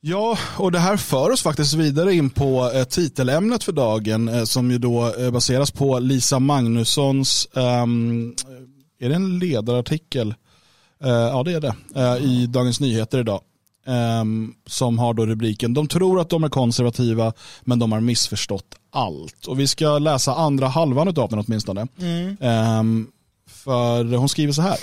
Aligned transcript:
Ja, 0.00 0.38
och 0.56 0.72
det 0.72 0.78
här 0.78 0.96
för 0.96 1.30
oss 1.30 1.42
faktiskt 1.42 1.74
vidare 1.74 2.14
in 2.14 2.30
på 2.30 2.70
eh, 2.74 2.84
titelämnet 2.84 3.64
för 3.64 3.72
dagen 3.72 4.28
eh, 4.28 4.44
som 4.44 4.70
ju 4.70 4.78
då 4.78 5.14
eh, 5.14 5.30
baseras 5.30 5.70
på 5.70 5.98
Lisa 5.98 6.38
Magnussons, 6.38 7.48
um, 7.52 8.34
är 9.00 9.08
det 9.08 9.14
en 9.14 9.38
ledarartikel? 9.38 10.34
Uh, 11.04 11.10
ja 11.10 11.42
det 11.42 11.52
är 11.52 11.60
det, 11.60 11.74
uh, 11.96 12.24
i 12.24 12.46
Dagens 12.46 12.80
Nyheter 12.80 13.18
idag. 13.18 13.40
Um, 14.20 14.54
som 14.66 14.98
har 14.98 15.14
då 15.14 15.26
rubriken 15.26 15.74
De 15.74 15.88
tror 15.88 16.20
att 16.20 16.30
de 16.30 16.44
är 16.44 16.48
konservativa 16.48 17.32
men 17.64 17.78
de 17.78 17.92
har 17.92 18.00
missförstått 18.00 18.74
allt. 18.92 19.46
Och 19.46 19.60
vi 19.60 19.66
ska 19.66 19.98
läsa 19.98 20.34
andra 20.34 20.66
halvan 20.66 21.08
av 21.08 21.28
den 21.28 21.44
åtminstone. 21.46 21.86
Mm. 22.00 22.36
Um, 22.80 23.10
för 23.48 24.04
hon 24.04 24.28
skriver 24.28 24.52
så 24.52 24.62
här. 24.62 24.78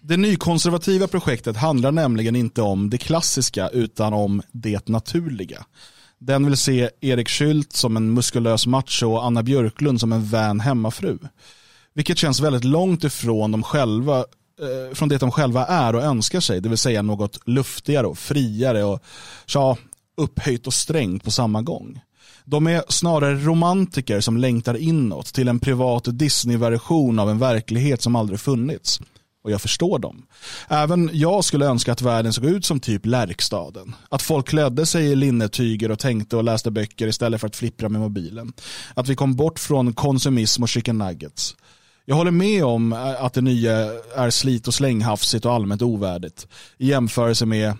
Det 0.00 0.16
nykonservativa 0.16 1.08
projektet 1.08 1.56
handlar 1.56 1.92
nämligen 1.92 2.36
inte 2.36 2.62
om 2.62 2.90
det 2.90 2.98
klassiska 2.98 3.68
utan 3.68 4.12
om 4.12 4.42
det 4.52 4.88
naturliga. 4.88 5.64
Den 6.18 6.46
vill 6.46 6.56
se 6.56 6.90
Erik 7.00 7.28
Skylt 7.28 7.72
som 7.72 7.96
en 7.96 8.14
muskulös 8.14 8.66
macho 8.66 9.06
och 9.06 9.24
Anna 9.24 9.42
Björklund 9.42 10.00
som 10.00 10.12
en 10.12 10.24
vän 10.24 10.60
hemmafru. 10.60 11.18
Vilket 11.94 12.18
känns 12.18 12.40
väldigt 12.40 12.64
långt 12.64 13.04
ifrån 13.04 13.52
de 13.52 13.62
själva, 13.62 14.18
eh, 14.18 14.94
från 14.94 15.08
det 15.08 15.18
de 15.18 15.30
själva 15.30 15.66
är 15.66 15.94
och 15.94 16.02
önskar 16.02 16.40
sig, 16.40 16.60
det 16.60 16.68
vill 16.68 16.78
säga 16.78 17.02
något 17.02 17.48
luftigare 17.48 18.06
och 18.06 18.18
friare 18.18 18.84
och 18.84 19.02
ja, 19.54 19.76
upphöjt 20.16 20.66
och 20.66 20.74
strängt 20.74 21.24
på 21.24 21.30
samma 21.30 21.62
gång. 21.62 22.00
De 22.44 22.66
är 22.66 22.82
snarare 22.88 23.34
romantiker 23.34 24.20
som 24.20 24.36
längtar 24.36 24.76
inåt 24.76 25.26
till 25.26 25.48
en 25.48 25.60
privat 25.60 26.04
Disney-version 26.06 27.18
av 27.18 27.30
en 27.30 27.38
verklighet 27.38 28.02
som 28.02 28.16
aldrig 28.16 28.40
funnits. 28.40 29.00
Och 29.44 29.50
jag 29.50 29.60
förstår 29.60 29.98
dem. 29.98 30.26
Även 30.68 31.10
jag 31.12 31.44
skulle 31.44 31.66
önska 31.66 31.92
att 31.92 32.02
världen 32.02 32.32
såg 32.32 32.44
ut 32.44 32.64
som 32.64 32.80
typ 32.80 33.06
Lärkstaden. 33.06 33.94
Att 34.08 34.22
folk 34.22 34.48
klädde 34.48 34.86
sig 34.86 35.06
i 35.06 35.16
linnetyger 35.16 35.90
och 35.90 35.98
tänkte 35.98 36.36
och 36.36 36.44
läste 36.44 36.70
böcker 36.70 37.06
istället 37.06 37.40
för 37.40 37.48
att 37.48 37.56
flippra 37.56 37.88
med 37.88 38.00
mobilen. 38.00 38.52
Att 38.94 39.08
vi 39.08 39.14
kom 39.14 39.36
bort 39.36 39.58
från 39.58 39.92
konsumism 39.92 40.62
och 40.62 40.68
chicken 40.68 40.98
nuggets. 40.98 41.56
Jag 42.04 42.16
håller 42.16 42.30
med 42.30 42.64
om 42.64 42.92
att 42.92 43.34
det 43.34 43.40
nya 43.40 43.72
är 44.16 44.30
slit 44.30 44.68
och 44.68 44.74
slänghafsigt 44.74 45.44
och 45.44 45.52
allmänt 45.52 45.82
ovärdigt 45.82 46.48
i 46.78 46.86
jämförelse 46.86 47.46
med, 47.46 47.76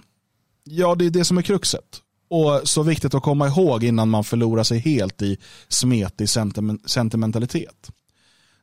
ja 0.65 0.95
det 0.95 1.07
är 1.07 1.11
det 1.11 1.25
som 1.25 1.39
är 1.39 1.43
kruxet. 1.43 2.01
Och 2.31 2.61
så 2.65 2.83
viktigt 2.83 3.15
att 3.15 3.23
komma 3.23 3.47
ihåg 3.47 3.85
innan 3.85 4.11
man 4.11 4.25
förlorar 4.25 4.63
sig 4.63 4.79
helt 4.79 5.23
i 5.23 5.39
smetig 5.69 6.29
sentimentalitet. 6.87 7.91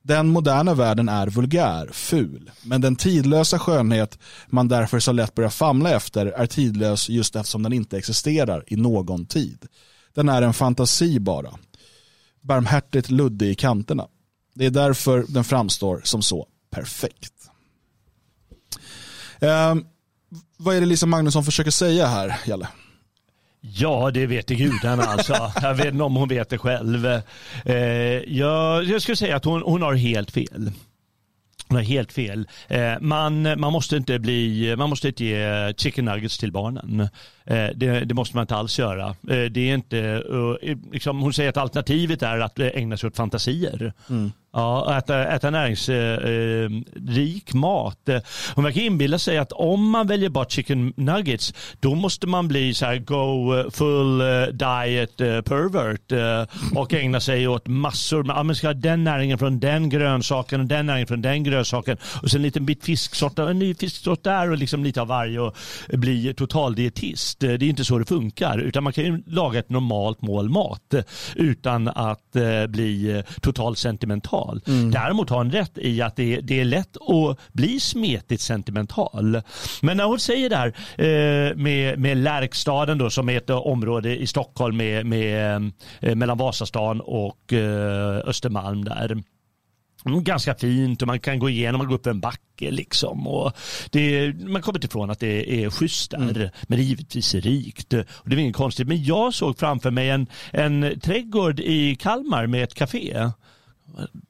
Den 0.03 0.27
moderna 0.27 0.73
världen 0.73 1.09
är 1.09 1.27
vulgär, 1.27 1.89
ful, 1.91 2.51
men 2.63 2.81
den 2.81 2.95
tidlösa 2.95 3.59
skönhet 3.59 4.19
man 4.47 4.67
därför 4.67 4.99
så 4.99 5.11
lätt 5.11 5.35
börjar 5.35 5.49
famla 5.49 5.89
efter 5.89 6.25
är 6.25 6.45
tidlös 6.45 7.09
just 7.09 7.35
eftersom 7.35 7.63
den 7.63 7.73
inte 7.73 7.97
existerar 7.97 8.63
i 8.67 8.75
någon 8.75 9.25
tid. 9.25 9.65
Den 10.13 10.29
är 10.29 10.41
en 10.41 10.53
fantasi 10.53 11.19
bara. 11.19 11.53
Barmhärtigt 12.41 13.09
luddig 13.09 13.49
i 13.49 13.55
kanterna. 13.55 14.07
Det 14.55 14.65
är 14.65 14.69
därför 14.69 15.25
den 15.27 15.43
framstår 15.43 16.01
som 16.03 16.21
så 16.21 16.47
perfekt. 16.71 17.33
Eh, 19.39 19.75
vad 20.57 20.75
är 20.75 20.79
det 20.79 20.85
Lisa 20.85 21.05
Magnusson 21.05 21.43
försöker 21.43 21.71
säga 21.71 22.07
här, 22.07 22.39
Jalle? 22.45 22.67
Ja, 23.61 24.11
det 24.13 24.25
vet 24.25 24.47
gudarna 24.47 25.03
alltså. 25.03 25.51
Jag 25.61 25.73
vet 25.73 25.85
inte 25.85 26.03
om 26.03 26.15
hon 26.15 26.27
vet 26.27 26.49
det 26.49 26.57
själv. 26.57 27.05
Eh, 27.65 27.75
jag, 28.27 28.83
jag 28.83 29.01
skulle 29.01 29.15
säga 29.15 29.35
att 29.35 29.45
hon, 29.45 29.61
hon 29.61 29.81
har 29.81 29.93
helt 29.93 30.31
fel. 30.31 30.71
Hon 31.67 31.77
har 31.77 31.83
helt 31.83 32.11
fel. 32.11 32.47
Eh, 32.67 32.93
man, 33.01 33.41
man, 33.41 33.73
måste 33.73 33.97
inte 33.97 34.19
bli, 34.19 34.75
man 34.77 34.89
måste 34.89 35.07
inte 35.07 35.25
ge 35.25 35.73
chicken 35.77 36.05
nuggets 36.05 36.37
till 36.37 36.51
barnen. 36.51 37.01
Eh, 37.45 37.67
det, 37.75 38.05
det, 38.05 38.13
måste 38.13 38.35
man 38.35 38.43
inte 38.43 38.55
alls 38.55 38.79
göra. 38.79 39.07
Eh, 39.07 39.43
det 39.51 39.69
är 39.69 39.73
inte, 39.73 39.99
eh, 40.61 40.77
liksom, 40.91 41.19
hon 41.19 41.33
säger 41.33 41.49
att 41.49 41.57
alternativet 41.57 42.21
är 42.21 42.39
att 42.39 42.59
eh, 42.59 42.67
ägna 42.67 42.97
sig 42.97 43.07
åt 43.07 43.15
fantasier. 43.15 43.93
Mm. 44.09 44.31
Ja, 44.53 44.97
äta, 44.97 45.27
äta 45.27 45.49
näringsrik 45.49 47.49
eh, 47.49 47.55
mat. 47.55 48.09
Eh, 48.09 48.19
hon 48.55 48.63
verkar 48.63 48.81
inbilla 48.81 49.19
sig 49.19 49.37
att 49.37 49.51
om 49.51 49.89
man 49.89 50.07
väljer 50.07 50.29
bort 50.29 50.51
chicken 50.51 50.93
nuggets 50.97 51.53
då 51.79 51.95
måste 51.95 52.27
man 52.27 52.47
bli 52.47 52.73
så 52.73 52.85
här 52.85 52.97
go 52.97 53.55
eh, 53.55 53.69
full 53.69 54.17
diet 54.51 55.17
pervert 55.17 56.11
och 56.75 56.93
ägna 56.93 57.19
sig 57.19 57.47
åt 57.47 57.67
massor. 57.67 58.25
Ja, 58.27 58.43
man 58.43 58.55
ska 58.55 58.67
ha 58.67 58.73
den 58.73 59.03
näringen 59.03 59.37
från 59.37 59.59
den 59.59 59.89
grönsaken 59.89 60.61
och 60.61 60.65
den 60.65 60.85
näringen 60.85 61.07
från 61.07 61.21
den 61.21 61.43
grönsaken 61.43 61.97
och 62.21 62.31
sen 62.31 62.39
en 62.39 62.43
liten 62.43 62.65
bit 62.65 62.85
fisksort 62.85 63.39
och 63.39 63.49
en 63.49 63.59
ny 63.59 63.75
fisksort 63.75 64.23
där 64.23 64.51
och 64.51 64.57
liksom 64.57 64.83
lite 64.83 65.01
av 65.01 65.07
varje 65.07 65.39
och 65.39 65.55
bli 65.89 66.33
totaldietist. 66.33 67.39
Det 67.39 67.53
är 67.53 67.63
inte 67.63 67.85
så 67.85 67.97
det 67.97 68.05
funkar 68.05 68.57
utan 68.57 68.83
man 68.83 68.93
kan 68.93 69.03
ju 69.03 69.23
laga 69.25 69.59
ett 69.59 69.69
normalt 69.69 70.21
mål 70.21 70.49
mat 70.49 70.93
utan 71.35 71.87
att 71.87 72.35
bli 72.67 73.23
totalt 73.41 73.77
sentimental 73.77 74.40
sentimental. 74.41 74.61
Mm. 74.67 74.91
Däremot 74.91 75.29
har 75.29 75.37
hon 75.37 75.51
rätt 75.51 75.77
i 75.77 76.01
att 76.01 76.15
det, 76.15 76.41
det, 76.41 76.59
är 76.59 76.65
lätt 76.65 76.97
att 76.97 77.37
bli 77.53 77.79
smetigt 77.79 78.41
sentimental. 78.41 79.41
Men 79.81 79.97
när 79.97 80.03
hon 80.03 80.19
säger 80.19 80.49
det 80.49 80.55
här 80.55 80.67
eh, 80.97 81.55
med, 81.55 81.99
med 81.99 82.17
Lärkstaden 82.17 82.97
då, 82.97 83.09
som 83.09 83.29
är 83.29 83.37
ett 83.37 83.49
område 83.49 84.17
i 84.17 84.27
Stockholm 84.27 84.77
med, 84.77 85.05
med, 85.05 85.71
eh, 85.99 86.15
mellan 86.15 86.37
Vasastan 86.37 87.01
och 87.01 87.53
eh, 87.53 88.17
Östermalm 88.25 88.85
där. 88.85 89.23
Mm, 90.05 90.23
ganska 90.23 90.55
fint 90.55 91.01
och 91.01 91.07
man 91.07 91.19
kan 91.19 91.39
gå 91.39 91.49
igenom 91.49 91.81
och 91.81 91.87
gå 91.87 91.95
upp 91.95 92.07
en 92.07 92.19
backe 92.19 92.71
liksom. 92.71 93.27
Och 93.27 93.53
det, 93.89 94.33
man 94.33 94.61
kommer 94.61 94.77
inte 94.77 94.87
ifrån 94.87 95.09
att 95.09 95.19
det 95.19 95.63
är 95.63 95.69
schysst 95.69 96.11
där. 96.11 96.17
Mm. 96.17 96.49
Men 96.67 96.77
det 96.77 96.83
är 96.83 96.85
givetvis 96.85 97.35
rikt. 97.35 97.93
Och 97.93 98.29
det 98.29 98.35
är 98.35 98.39
inget 98.39 98.55
konstigt. 98.55 98.87
Men 98.87 99.03
jag 99.03 99.33
såg 99.33 99.59
framför 99.59 99.91
mig 99.91 100.09
en, 100.09 100.27
en 100.53 100.99
trädgård 100.99 101.59
i 101.59 101.95
Kalmar 101.95 102.47
med 102.47 102.63
ett 102.63 102.73
café 102.73 103.31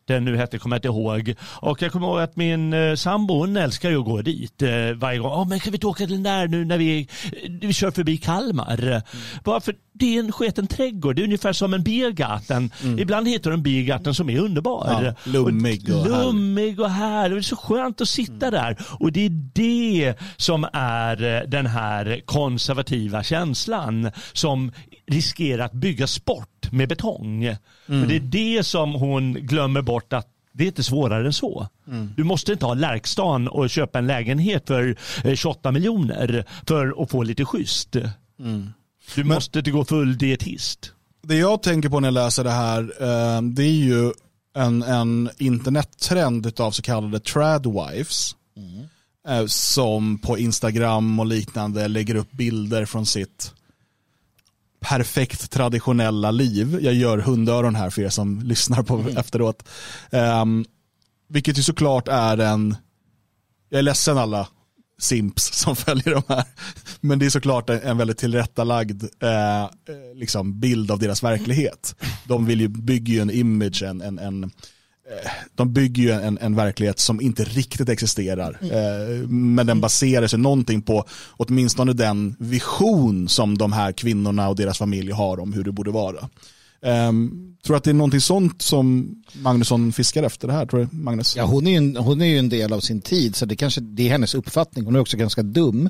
den 0.06 0.26
nu 0.26 0.38
hette 0.38 0.60
kommer 0.60 0.76
jag 0.76 0.80
inte 0.80 0.88
ihåg. 0.88 1.36
Och 1.42 1.82
jag 1.82 1.92
kommer 1.92 2.08
ihåg 2.08 2.20
att 2.20 2.36
min 2.36 2.74
eh, 2.74 2.96
sambo 2.96 3.34
hon 3.34 3.58
älskar 3.58 3.90
ju 3.90 4.00
att 4.00 4.06
gå 4.06 4.22
dit 4.22 4.62
eh, 4.62 4.70
varje 4.96 5.20
gång. 5.20 5.32
Oh, 5.32 5.48
men 5.48 5.60
kan 5.60 5.72
vi 5.72 5.76
inte 5.76 5.88
åka 5.88 5.98
till 5.98 6.14
den 6.14 6.24
där 6.24 6.48
nu 6.48 6.66
när 6.66 6.78
vi, 6.78 7.00
eh, 7.00 7.52
vi 7.62 7.74
kör 7.74 7.92
förbi 7.92 8.18
Kalmar? 8.18 8.84
Mm. 8.84 9.02
Bara 9.44 9.62
för 9.62 9.76
det 9.94 10.16
är 10.16 10.20
en 10.20 10.32
sketen 10.32 10.68
trädgård. 10.68 11.16
Det 11.16 11.22
är 11.22 11.24
ungefär 11.24 11.54
som 11.54 11.74
en 11.74 11.84
Biergarten. 11.84 12.72
Mm. 12.84 13.00
Ibland 13.00 13.28
hittar 13.28 13.50
du 13.50 13.54
en 13.54 13.64
Biergarten 13.64 14.14
som 14.14 14.30
är 14.30 14.40
underbar. 14.40 15.04
Ja, 15.04 15.32
lummig 15.32 15.90
och, 15.94 16.00
och 16.00 16.08
Lummig 16.08 16.80
och 16.80 16.90
härlig. 16.90 17.38
Det 17.38 17.40
är 17.40 17.42
så 17.42 17.56
skönt 17.56 18.02
att 18.02 18.10
sitta 18.10 18.48
mm. 18.48 18.52
där. 18.52 18.78
Och 19.00 19.12
det 19.12 19.26
är 19.26 19.30
det 19.54 20.16
som 20.38 20.68
är 20.74 21.24
eh, 21.24 21.50
den 21.50 21.66
här 21.66 22.22
konservativa 22.26 23.24
känslan 23.24 24.12
som 24.34 24.72
riskerar 25.12 25.66
att 25.66 25.74
bygga 25.74 26.08
sport 26.08 26.72
med 26.72 26.90
betong. 26.90 27.44
Mm. 27.44 28.02
Och 28.02 28.08
det 28.08 28.16
är 28.16 28.20
det 28.20 28.64
som 28.64 28.94
hon 28.94 29.34
glömmer 29.34 29.82
bort 29.82 30.14
att 30.14 30.28
det 30.54 30.64
är 30.64 30.68
inte 30.68 30.84
svårare 30.84 31.26
än 31.26 31.34
så. 31.34 31.68
Mm. 31.88 32.14
Du 32.18 32.24
måste 32.24 32.52
inte 32.52 32.66
ha 32.66 32.74
Lärkstan 32.74 33.48
och 33.48 33.70
köpa 33.70 34.00
en 34.00 34.08
lägenhet 34.08 34.68
för 34.68 34.96
28 35.36 35.70
eh, 35.70 35.74
miljoner 35.74 36.46
för 36.68 37.04
att 37.04 37.12
få 37.12 37.24
lite 37.24 37.46
schysst. 37.46 37.96
Mm. 37.96 38.70
Du 39.16 39.24
Men, 39.24 39.28
måste 39.28 39.60
inte 39.60 39.72
gå 39.72 39.86
full 39.86 40.18
dietist. 40.18 40.94
Det 41.24 41.36
jag 41.36 41.64
tänker 41.64 41.90
på 41.90 42.00
när 42.00 42.08
jag 42.08 42.14
läser 42.14 42.44
det 42.44 42.52
här 42.52 42.82
eh, 42.82 43.42
det 43.42 43.64
är 43.64 43.84
ju 43.84 44.12
en, 44.56 44.84
en 44.84 45.30
internettrend 45.38 46.60
av 46.60 46.72
så 46.72 46.82
kallade 46.82 47.20
tradwives. 47.20 48.36
Mm. 48.58 48.88
Eh, 49.28 49.46
som 49.46 50.18
på 50.18 50.38
Instagram 50.38 51.20
och 51.20 51.26
liknande 51.26 51.88
lägger 51.88 52.16
upp 52.16 52.32
bilder 52.32 52.86
från 52.86 53.06
sitt 53.06 53.54
perfekt 54.86 55.52
traditionella 55.52 56.32
liv. 56.32 56.80
Jag 56.82 56.94
gör 56.94 57.18
hundöron 57.18 57.76
här 57.76 57.90
för 57.90 58.02
er 58.02 58.10
som 58.10 58.42
lyssnar 58.42 58.84
på 58.84 58.96
mm. 58.96 59.18
efteråt. 59.18 59.64
Um, 60.10 60.66
vilket 61.30 61.58
ju 61.58 61.64
såklart 61.64 62.08
är 62.08 62.38
en, 62.38 62.76
jag 63.70 63.80
är 63.80 63.84
ledsen 63.84 64.18
alla 64.18 64.48
simps 65.00 65.54
som 65.54 65.76
följer 65.86 66.14
de 66.14 66.24
här, 66.28 66.44
men 67.00 67.20
det 67.20 67.26
är 67.26 67.30
såklart 67.30 67.70
en 67.70 67.98
väldigt 67.98 68.18
tillrättalagd 68.18 69.04
eh, 69.04 69.70
liksom 70.16 70.60
bild 70.60 70.92
av 70.92 71.00
deras 71.00 71.24
verklighet. 71.24 71.96
De 72.26 72.46
vill 72.46 72.62
ju, 72.62 72.68
bygger 72.68 73.14
ju 73.14 73.20
en 73.20 73.32
image, 73.32 73.84
en, 73.84 74.02
en, 74.02 74.20
en 74.20 74.44
Eh, 74.44 74.52
de 75.56 75.74
bygger 75.74 76.04
ju 76.04 76.12
en, 76.12 76.38
en 76.42 76.56
verklighet 76.56 77.00
som 77.00 77.22
inte 77.22 77.44
riktigt 77.44 77.90
existerar. 77.90 78.58
Mm. 78.62 78.72
Eh, 78.72 79.28
men 79.28 79.68
den 79.68 79.82
baserar 79.82 80.28
sig 80.28 80.40
någonting 80.40 80.82
på 80.82 81.06
åtminstone 81.30 81.94
den 81.94 82.36
vision 82.40 83.30
som 83.30 83.58
de 83.58 83.72
här 83.74 83.92
kvinnorna 83.92 84.50
och 84.50 84.56
deras 84.56 84.78
familj 84.78 85.12
har 85.12 85.40
om 85.40 85.54
hur 85.54 85.64
det 85.64 85.72
borde 85.72 85.92
vara. 85.92 86.30
Um, 86.84 87.56
tror 87.64 87.78
att 87.78 87.84
det 87.84 87.90
är 87.90 87.94
någonting 87.94 88.22
sånt 88.22 88.62
som 88.62 89.16
Magnusson 89.34 89.94
fiskar 89.94 90.24
efter 90.24 90.48
det 90.48 90.54
här? 90.54 90.66
Tror 90.66 90.80
du, 90.80 90.98
Magnus? 90.98 91.36
Ja, 91.36 91.44
hon, 91.44 91.68
är 91.68 91.72
ju 91.72 91.78
en, 91.78 91.96
hon 91.96 92.22
är 92.22 92.26
ju 92.26 92.38
en 92.38 92.50
del 92.50 92.74
av 92.74 92.80
sin 92.80 93.02
tid 93.02 93.36
så 93.36 93.46
det 93.46 93.56
kanske 93.56 93.82
det 93.82 94.08
är 94.08 94.10
hennes 94.10 94.36
uppfattning. 94.36 94.86
Hon 94.86 94.96
är 94.96 95.00
också 95.00 95.18
ganska 95.18 95.44
dum. 95.44 95.90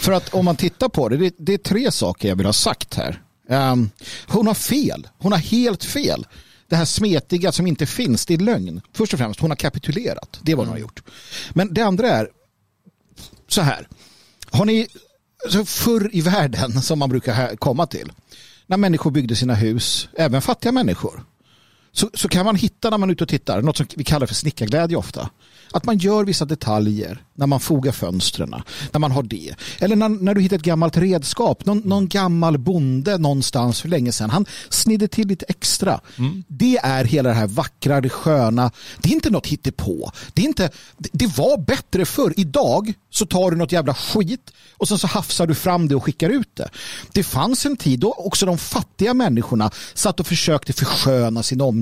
För 0.00 0.12
att 0.12 0.34
om 0.34 0.44
man 0.44 0.56
tittar 0.56 0.88
på 0.88 1.08
det, 1.08 1.16
det, 1.16 1.34
det 1.38 1.54
är 1.54 1.58
tre 1.58 1.92
saker 1.92 2.28
jag 2.28 2.36
vill 2.36 2.46
ha 2.46 2.52
sagt 2.52 2.94
här. 2.94 3.22
Um, 3.48 3.90
hon 4.26 4.46
har 4.46 4.54
fel. 4.54 5.08
Hon 5.18 5.32
har 5.32 5.38
helt 5.38 5.84
fel 5.84 6.26
det 6.70 6.76
här 6.76 6.84
smetiga 6.84 7.52
som 7.52 7.66
inte 7.66 7.86
finns, 7.86 8.26
det 8.26 8.34
är 8.34 8.38
lögn. 8.38 8.80
Först 8.92 9.12
och 9.12 9.18
främst, 9.18 9.40
hon 9.40 9.50
har 9.50 9.56
kapitulerat. 9.56 10.40
Det 10.42 10.52
är 10.52 10.56
vad 10.56 10.66
hon 10.66 10.72
har 10.72 10.76
mm. 10.76 10.82
gjort. 10.82 11.02
Men 11.50 11.74
det 11.74 11.82
andra 11.82 12.08
är 12.08 12.28
så 13.48 13.60
här. 13.60 13.88
Har 14.50 14.64
ni 14.64 14.88
förr 15.66 16.10
i 16.12 16.20
världen 16.20 16.82
som 16.82 16.98
man 16.98 17.08
brukar 17.08 17.56
komma 17.56 17.86
till. 17.86 18.12
När 18.66 18.76
människor 18.76 19.10
byggde 19.10 19.36
sina 19.36 19.54
hus, 19.54 20.08
även 20.16 20.42
fattiga 20.42 20.72
människor. 20.72 21.24
Så, 21.92 22.10
så 22.14 22.28
kan 22.28 22.44
man 22.44 22.56
hitta 22.56 22.90
när 22.90 22.98
man 22.98 23.08
är 23.08 23.12
ute 23.12 23.24
och 23.24 23.28
tittar, 23.28 23.62
något 23.62 23.76
som 23.76 23.86
vi 23.96 24.04
kallar 24.04 24.26
för 24.26 24.34
snickarglädje 24.34 24.96
ofta. 24.96 25.30
Att 25.72 25.84
man 25.84 25.98
gör 25.98 26.24
vissa 26.24 26.44
detaljer 26.44 27.22
när 27.34 27.46
man 27.46 27.60
fogar 27.60 27.92
fönstren, 27.92 28.54
när 28.92 28.98
man 28.98 29.10
har 29.10 29.22
det. 29.22 29.54
Eller 29.78 29.96
när, 29.96 30.08
när 30.08 30.34
du 30.34 30.40
hittar 30.40 30.56
ett 30.56 30.62
gammalt 30.62 30.96
redskap, 30.96 31.66
någon, 31.66 31.78
någon 31.78 32.08
gammal 32.08 32.58
bonde 32.58 33.18
någonstans 33.18 33.80
för 33.80 33.88
länge 33.88 34.12
sedan. 34.12 34.30
Han 34.30 34.46
snidde 34.68 35.08
till 35.08 35.28
lite 35.28 35.46
extra. 35.48 36.00
Mm. 36.18 36.44
Det 36.48 36.78
är 36.82 37.04
hela 37.04 37.28
det 37.28 37.34
här 37.34 37.46
vackra, 37.46 38.00
det 38.00 38.08
sköna. 38.08 38.70
Det 38.98 39.08
är 39.08 39.12
inte 39.12 39.30
något 39.30 39.46
hittepå. 39.46 40.12
Det, 40.34 40.42
är 40.42 40.46
inte, 40.46 40.70
det 40.98 41.26
var 41.26 41.58
bättre 41.58 42.04
förr. 42.04 42.34
Idag 42.36 42.92
så 43.10 43.26
tar 43.26 43.50
du 43.50 43.56
något 43.56 43.72
jävla 43.72 43.94
skit 43.94 44.52
och 44.76 44.88
sen 44.88 44.98
så 44.98 45.06
hafsar 45.06 45.46
du 45.46 45.54
fram 45.54 45.88
det 45.88 45.94
och 45.94 46.04
skickar 46.04 46.30
ut 46.30 46.56
det. 46.56 46.70
Det 47.12 47.22
fanns 47.22 47.66
en 47.66 47.76
tid 47.76 48.00
då 48.00 48.12
också 48.12 48.46
de 48.46 48.58
fattiga 48.58 49.14
människorna 49.14 49.70
satt 49.94 50.20
och 50.20 50.26
försökte 50.26 50.72
försköna 50.72 51.42
sin 51.42 51.60
omgivning. 51.60 51.79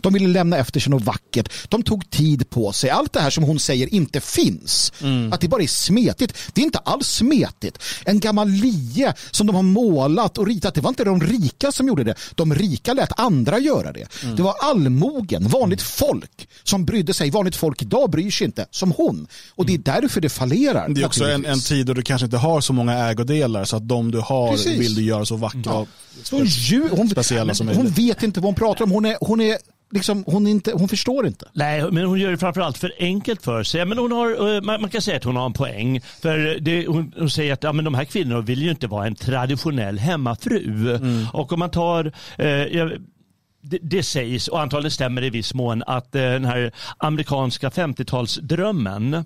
De 0.00 0.12
ville 0.12 0.28
lämna 0.28 0.56
efter 0.56 0.80
sig 0.80 0.90
något 0.90 1.02
vackert. 1.02 1.52
De 1.68 1.82
tog 1.82 2.10
tid 2.10 2.50
på 2.50 2.72
sig. 2.72 2.90
Allt 2.90 3.12
det 3.12 3.20
här 3.20 3.30
som 3.30 3.44
hon 3.44 3.58
säger 3.58 3.94
inte 3.94 4.20
finns. 4.20 4.92
Mm. 5.02 5.32
Att 5.32 5.40
det 5.40 5.48
bara 5.48 5.62
är 5.62 5.66
smetigt. 5.66 6.34
Det 6.52 6.60
är 6.60 6.64
inte 6.64 6.78
alls 6.78 7.08
smetigt. 7.08 7.78
En 8.04 8.20
gammal 8.20 8.48
lie 8.48 9.14
som 9.30 9.46
de 9.46 9.56
har 9.56 9.62
målat 9.62 10.38
och 10.38 10.46
ritat. 10.46 10.74
Det 10.74 10.80
var 10.80 10.88
inte 10.88 11.04
de 11.04 11.20
rika 11.20 11.72
som 11.72 11.88
gjorde 11.88 12.04
det. 12.04 12.14
De 12.34 12.54
rika 12.54 12.94
lät 12.94 13.20
andra 13.20 13.58
göra 13.58 13.92
det. 13.92 14.06
Mm. 14.22 14.36
Det 14.36 14.42
var 14.42 14.54
allmogen, 14.62 15.48
vanligt 15.48 15.82
folk 15.82 16.48
som 16.62 16.84
brydde 16.84 17.14
sig. 17.14 17.30
Vanligt 17.30 17.56
folk 17.56 17.82
idag 17.82 18.10
bryr 18.10 18.30
sig 18.30 18.44
inte 18.44 18.66
som 18.70 18.92
hon. 18.92 19.26
Och 19.54 19.66
det 19.66 19.74
är 19.74 19.78
därför 19.78 20.20
det 20.20 20.28
fallerar. 20.28 20.88
Det 20.88 21.00
är 21.00 21.06
också 21.06 21.24
en, 21.24 21.46
en 21.46 21.60
tid 21.60 21.86
då 21.86 21.94
du 21.94 22.02
kanske 22.02 22.24
inte 22.24 22.36
har 22.36 22.60
så 22.60 22.72
många 22.72 22.94
ägodelar 23.10 23.64
så 23.64 23.76
att 23.76 23.88
de 23.88 24.10
du 24.10 24.18
har 24.18 24.50
Precis. 24.50 24.80
vill 24.80 24.94
du 24.94 25.02
göra 25.02 25.24
så 25.24 25.36
vackra 25.36 25.62
ja. 25.64 25.86
hon, 26.30 26.48
hon, 26.90 27.08
speciella 27.08 27.54
som 27.54 27.66
möjligt. 27.66 27.84
Hon 27.84 27.92
vet 27.92 28.22
inte 28.22 28.40
vad 28.40 28.44
hon 28.44 28.54
pratar 28.54 28.84
om. 28.84 28.90
Hon 28.90 29.04
är, 29.04 29.16
hon 29.20 29.31
är 29.40 29.58
liksom, 29.92 30.24
hon, 30.26 30.46
inte, 30.46 30.72
hon 30.72 30.88
förstår 30.88 31.26
inte. 31.26 31.48
Nej, 31.52 31.90
men 31.90 32.04
hon 32.04 32.20
gör 32.20 32.30
det 32.30 32.38
framförallt 32.38 32.78
för 32.78 32.92
enkelt 32.98 33.42
för 33.42 33.62
sig. 33.62 33.84
Men 33.84 33.98
hon 33.98 34.12
har, 34.12 34.54
eh, 34.54 34.62
man, 34.62 34.90
kan 34.90 35.02
säga 35.02 35.16
att 35.16 35.24
hon 35.24 35.36
har 35.36 35.46
en 35.46 35.52
poäng. 35.52 36.00
För 36.00 36.58
det, 36.60 36.86
hon, 36.86 37.12
hon, 37.18 37.30
säger 37.30 37.52
att 37.52 37.62
ja, 37.62 37.72
men 37.72 37.84
de 37.84 37.94
här 37.94 38.04
kvinnorna 38.04 38.40
vill 38.40 38.62
ju 38.62 38.70
inte 38.70 38.86
vara 38.86 39.06
en 39.06 39.14
traditionell 39.14 39.98
hemmafru. 39.98 40.96
Mm. 40.96 41.26
Och 41.32 41.52
om 41.52 41.58
man 41.58 41.70
tar 41.70 42.04
eh, 42.38 42.88
det, 43.64 43.78
det, 43.82 44.02
sägs, 44.02 44.48
och 44.48 44.60
antagligen 44.60 44.90
stämmer 44.90 45.24
i 45.24 45.30
viss 45.30 45.54
mån, 45.54 45.82
att 45.86 46.14
eh, 46.14 46.22
den 46.22 46.44
här 46.44 46.72
amerikanska 46.98 47.68
50-talsdrömmen 47.68 49.14
Eh, 49.14 49.24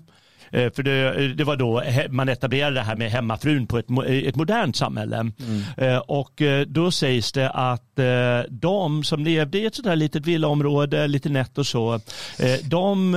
för 0.51 0.83
det, 0.83 1.27
det, 1.33 1.43
var 1.43 1.55
då 1.55 1.83
man 2.09 2.29
etablerade 2.29 2.75
det 2.75 2.81
här 2.81 2.95
med 2.95 3.11
hemmafrun 3.11 3.67
på 3.67 3.77
ett, 3.77 3.85
ett 4.07 4.35
modernt 4.35 4.75
samhälle. 4.75 5.17
Mm. 5.17 5.33
Eh, 5.77 5.97
och 5.97 6.41
eh, 6.41 6.65
då 6.67 6.91
sägs 6.91 7.31
det 7.31 7.49
att 7.49 7.83
de 8.49 9.03
som 9.03 9.23
levde 9.23 9.59
i 9.59 9.65
ett 9.65 9.75
sådär 9.75 9.95
litet 9.95 10.25
villaområde, 10.25 11.07
lite 11.07 11.29
nätt 11.29 11.57
och 11.57 11.67
så, 11.67 11.99
de 12.63 13.11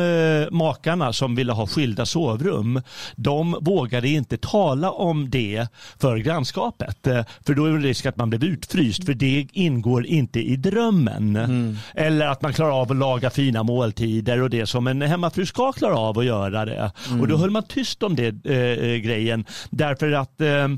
makarna 0.51 1.13
som 1.13 1.35
ville 1.35 1.53
ha 1.53 1.67
skilda 1.67 2.07
sovrum, 2.07 2.83
de 3.17 3.57
vågade 3.61 4.09
inte 4.09 4.37
tala 4.37 4.91
om 4.91 5.31
det 5.31 5.67
för 5.99 6.17
grannskapet. 6.17 6.99
För 7.47 7.55
då 7.55 7.65
är 7.65 7.73
det 7.73 7.79
risk 7.79 8.07
att 8.07 8.17
man 8.17 8.31
blev 8.31 8.45
utfryst, 8.45 9.05
för 9.05 9.15
det 9.15 9.47
ingår 9.53 10.07
inte 10.07 10.41
i 10.41 10.57
drömmen. 10.57 11.37
Mm. 11.37 11.77
Eller 11.95 12.27
att 12.27 12.43
man 12.43 12.53
klarar 12.53 12.81
av 12.81 12.91
att 12.91 12.97
laga 12.97 13.31
fina 13.31 13.63
måltider 13.63 14.43
och 14.43 14.51
det 14.51 14.67
som 14.67 14.87
en 14.87 15.03
hemmafru 15.03 15.47
ska 15.47 15.73
klara 15.73 15.99
av 15.99 16.19
att 16.19 16.25
göra 16.25 16.65
det. 16.65 16.91
Mm. 17.09 17.20
Och 17.21 17.29
då 17.29 17.35
mm. 17.35 17.41
höll 17.41 17.51
man 17.51 17.63
tyst 17.63 18.03
om 18.03 18.17
det 18.17 18.47
eh, 18.47 18.57
eh, 18.57 18.97
grejen. 18.97 19.45
Därför 19.71 20.13
att 20.13 20.41
eh, 20.41 20.49
eh, 20.49 20.69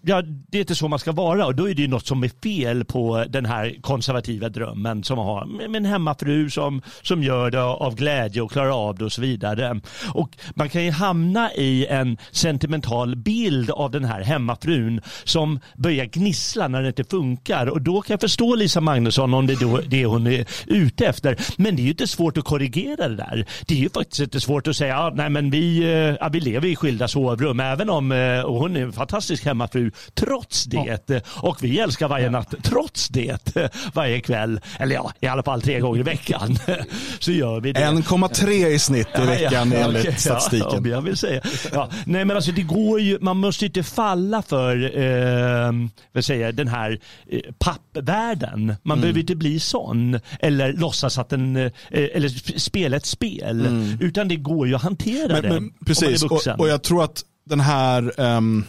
ja, 0.00 0.22
det 0.22 0.58
är 0.58 0.60
inte 0.60 0.74
så 0.74 0.88
man 0.88 0.98
ska 0.98 1.12
vara. 1.12 1.46
Och 1.46 1.54
då 1.54 1.68
är 1.68 1.74
det 1.74 1.82
ju 1.82 1.88
något 1.88 2.06
som 2.06 2.24
är 2.24 2.30
fel 2.42 2.84
på 2.84 3.24
den 3.28 3.46
här 3.46 3.76
konservativa 3.80 4.48
drömmen 4.48 5.04
som 5.04 5.16
man 5.16 5.26
har 5.26 5.68
med 5.68 5.76
en 5.76 5.84
hemmafru 5.84 6.50
som, 6.50 6.82
som 7.02 7.22
gör 7.22 7.50
det 7.50 7.62
av 7.62 7.94
glädje 7.94 8.42
och 8.42 8.52
klarar 8.52 8.88
av 8.88 8.98
det 8.98 9.04
och 9.04 9.12
så 9.12 9.20
vidare. 9.20 9.80
Och 10.14 10.36
man 10.54 10.68
kan 10.68 10.84
ju 10.84 10.90
hamna 10.90 11.52
i 11.52 11.86
en 11.86 12.16
sentimental 12.30 13.16
bild 13.16 13.70
av 13.70 13.90
den 13.90 14.04
här 14.04 14.22
hemmafrun 14.22 15.00
som 15.24 15.60
börjar 15.76 16.04
gnissla 16.04 16.68
när 16.68 16.82
det 16.82 16.88
inte 16.88 17.04
funkar. 17.04 17.66
Och 17.66 17.82
då 17.82 18.02
kan 18.02 18.14
jag 18.14 18.20
förstå 18.20 18.54
Lisa 18.54 18.80
Magnusson 18.80 19.34
om 19.34 19.46
det 19.46 19.52
är 19.52 19.88
det 19.88 20.06
hon 20.06 20.26
är 20.26 20.46
ute 20.66 21.06
efter. 21.06 21.36
Men 21.56 21.76
det 21.76 21.82
är 21.82 21.84
ju 21.84 21.90
inte 21.90 22.06
svårt 22.06 22.38
att 22.38 22.44
korrigera 22.44 23.08
det 23.08 23.16
där. 23.16 23.46
Det 23.66 23.74
är 23.74 23.78
ju 23.78 23.90
faktiskt 23.90 24.20
inte 24.20 24.40
svårt 24.40 24.68
att 24.68 24.76
säga, 24.76 24.98
ah, 24.98 25.10
nej 25.14 25.30
men 25.30 25.50
vi 25.50 25.61
vi, 25.62 25.78
eh, 25.82 26.16
ja, 26.20 26.28
vi 26.28 26.40
lever 26.40 26.68
i 26.68 26.76
skilda 26.76 27.08
sovrum, 27.08 27.60
även 27.60 27.90
om 27.90 28.12
eh, 28.12 28.40
och 28.40 28.54
hon 28.54 28.76
är 28.76 28.82
en 28.82 28.92
fantastisk 28.92 29.44
hemmafru 29.44 29.90
trots 30.14 30.64
det. 30.64 31.00
Ja. 31.06 31.20
Och 31.26 31.56
vi 31.62 31.78
älskar 31.78 32.08
varje 32.08 32.30
natt 32.30 32.54
trots 32.62 33.08
det. 33.08 33.56
Varje 33.94 34.20
kväll, 34.20 34.60
eller 34.78 34.94
ja, 34.94 35.12
i 35.20 35.26
alla 35.26 35.42
fall 35.42 35.62
tre 35.62 35.80
gånger 35.80 36.00
i 36.00 36.02
veckan. 36.02 36.58
Så 37.18 37.32
gör 37.32 37.60
vi 37.60 37.72
det. 37.72 37.80
1,3 37.80 38.66
i 38.66 38.78
snitt 38.78 39.08
i 39.18 39.26
veckan 39.26 39.72
ja, 39.72 39.78
ja, 39.78 39.84
enligt 39.84 40.02
okay, 40.02 40.16
statistiken. 40.16 40.84
Ja, 40.84 40.90
jag 40.90 41.02
vill 41.02 41.16
säga. 41.16 41.42
Ja, 41.72 41.88
nej 42.06 42.24
men 42.24 42.36
alltså 42.36 42.52
det 42.52 42.62
går 42.62 43.00
ju, 43.00 43.18
man 43.20 43.36
måste 43.36 43.66
inte 43.66 43.82
falla 43.82 44.42
för 44.42 44.98
eh, 44.98 45.72
vad 46.12 46.24
säger, 46.24 46.52
den 46.52 46.68
här 46.68 46.98
eh, 47.30 47.40
pappvärlden. 47.58 48.66
Man 48.82 48.98
mm. 48.98 49.00
behöver 49.00 49.20
inte 49.20 49.36
bli 49.36 49.60
sån. 49.60 50.20
Eller 50.40 50.72
låtsas 50.72 51.18
att 51.18 51.28
den, 51.28 51.56
eh, 51.56 51.70
eller 51.90 52.58
spela 52.58 52.96
ett 52.96 53.06
spel. 53.06 53.66
Mm. 53.66 53.98
Utan 54.00 54.28
det 54.28 54.36
går 54.36 54.68
ju 54.68 54.74
att 54.74 54.82
hantera 54.82 55.32
men, 55.32 55.42
det. 55.42 55.51
Men, 55.52 55.72
precis, 55.86 56.22
och, 56.22 56.46
och, 56.58 56.68
jag 56.68 56.82
tror 56.82 57.04
att 57.04 57.24
den 57.44 57.60
här, 57.60 58.20
um, 58.20 58.64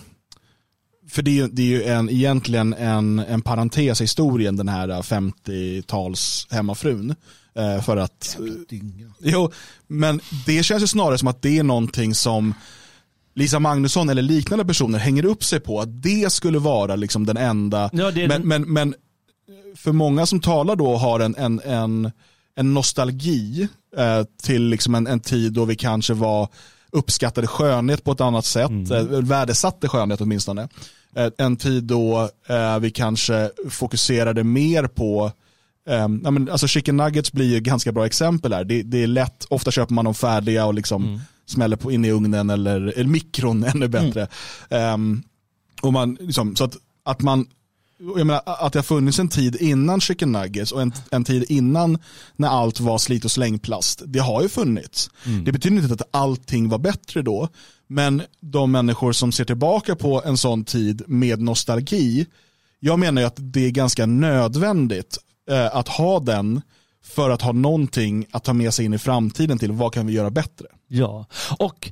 för 1.09 1.21
det 1.21 1.39
är, 1.39 1.47
det 1.47 1.61
är 1.61 1.67
ju 1.67 1.83
en, 1.83 2.09
egentligen 2.09 2.73
en, 2.73 3.19
en 3.19 3.41
parentes 3.41 4.01
i 4.01 4.03
historien, 4.03 4.55
den 4.55 4.69
här 4.69 4.87
50-tals 4.87 6.47
hemmafrun. 6.51 7.15
Uh, 7.59 7.81
för 7.81 7.97
att, 7.97 8.37
jo, 9.19 9.51
men 9.87 10.19
det 10.45 10.63
känns 10.63 10.83
ju 10.83 10.87
snarare 10.87 11.17
som 11.17 11.27
att 11.27 11.41
det 11.41 11.59
är 11.59 11.63
någonting 11.63 12.15
som 12.15 12.53
Lisa 13.35 13.59
Magnusson 13.59 14.09
eller 14.09 14.21
liknande 14.21 14.65
personer 14.65 14.99
hänger 14.99 15.25
upp 15.25 15.43
sig 15.43 15.59
på. 15.59 15.81
Att 15.81 16.03
det 16.03 16.31
skulle 16.31 16.59
vara 16.59 16.95
liksom 16.95 17.25
den 17.25 17.37
enda. 17.37 17.89
Ja, 17.93 18.11
men, 18.15 18.29
den... 18.29 18.47
men, 18.47 18.73
men 18.73 18.95
för 19.75 19.91
många 19.91 20.25
som 20.25 20.39
talar 20.39 20.75
då 20.75 20.95
har 20.95 21.19
en, 21.19 21.35
en, 21.35 21.59
en, 21.59 22.11
en 22.55 22.73
nostalgi 22.73 23.67
eh, 23.97 24.23
till 24.43 24.63
liksom 24.63 24.95
en, 24.95 25.07
en 25.07 25.19
tid 25.19 25.53
då 25.53 25.65
vi 25.65 25.75
kanske 25.75 26.13
var 26.13 26.47
uppskattade 26.91 27.47
skönhet 27.47 28.03
på 28.03 28.11
ett 28.11 28.21
annat 28.21 28.45
sätt, 28.45 28.69
mm. 28.69 28.91
Eh, 28.91 29.21
värdesatte 29.21 29.87
skönhet 29.87 30.21
åtminstone. 30.21 30.67
Eh, 31.15 31.29
en 31.37 31.57
tid 31.57 31.83
då 31.83 32.29
eh, 32.47 32.79
vi 32.79 32.91
kanske 32.91 33.51
fokuserade 33.69 34.43
mer 34.43 34.87
på 34.87 35.31
Um, 35.85 36.47
alltså 36.51 36.67
chicken 36.67 36.97
nuggets 36.97 37.31
blir 37.31 37.45
ju 37.45 37.59
ganska 37.59 37.91
bra 37.91 38.05
exempel 38.05 38.53
här. 38.53 38.63
Det, 38.63 38.83
det 38.83 39.03
är 39.03 39.07
lätt, 39.07 39.45
ofta 39.49 39.71
köper 39.71 39.93
man 39.93 40.05
dem 40.05 40.13
färdiga 40.13 40.65
och 40.65 40.73
liksom 40.73 41.03
mm. 41.03 41.19
smäller 41.45 41.77
på 41.77 41.91
in 41.91 42.05
i 42.05 42.11
ugnen 42.11 42.49
eller, 42.49 42.75
eller 42.75 43.09
mikron 43.09 43.63
ännu 43.75 43.87
bättre. 43.87 44.27
Mm. 44.69 44.93
Um, 44.93 45.23
och 45.81 45.93
man, 45.93 46.17
liksom, 46.19 46.55
så 46.55 46.63
att, 46.63 46.77
att 47.03 47.21
man 47.21 47.45
jag 48.17 48.27
menar, 48.27 48.41
att 48.45 48.73
det 48.73 48.79
har 48.79 48.83
funnits 48.83 49.19
en 49.19 49.29
tid 49.29 49.55
innan 49.55 50.01
chicken 50.01 50.31
nuggets 50.31 50.71
och 50.71 50.81
en, 50.81 50.93
en 51.11 51.23
tid 51.23 51.45
innan 51.49 51.97
när 52.35 52.47
allt 52.47 52.79
var 52.79 52.97
slit 52.97 53.25
och 53.25 53.31
slängplast. 53.31 54.01
Det 54.05 54.19
har 54.19 54.41
ju 54.41 54.49
funnits. 54.49 55.09
Mm. 55.25 55.43
Det 55.43 55.51
betyder 55.51 55.77
inte 55.77 55.93
att 55.93 56.09
allting 56.11 56.69
var 56.69 56.77
bättre 56.77 57.21
då. 57.21 57.49
Men 57.87 58.21
de 58.39 58.71
människor 58.71 59.11
som 59.11 59.31
ser 59.31 59.45
tillbaka 59.45 59.95
på 59.95 60.23
en 60.25 60.37
sån 60.37 60.65
tid 60.65 61.01
med 61.07 61.41
nostalgi, 61.41 62.25
jag 62.79 62.99
menar 62.99 63.21
ju 63.21 63.27
att 63.27 63.37
det 63.37 63.65
är 63.65 63.71
ganska 63.71 64.05
nödvändigt 64.05 65.17
eh, 65.49 65.75
att 65.75 65.87
ha 65.87 66.19
den 66.19 66.61
för 67.03 67.29
att 67.29 67.41
ha 67.41 67.51
någonting 67.51 68.25
att 68.31 68.43
ta 68.43 68.53
med 68.53 68.73
sig 68.73 68.85
in 68.85 68.93
i 68.93 68.97
framtiden 68.97 69.59
till 69.59 69.71
vad 69.71 69.93
kan 69.93 70.07
vi 70.07 70.13
göra 70.13 70.29
bättre. 70.29 70.65
Ja, 70.87 71.25
och 71.59 71.91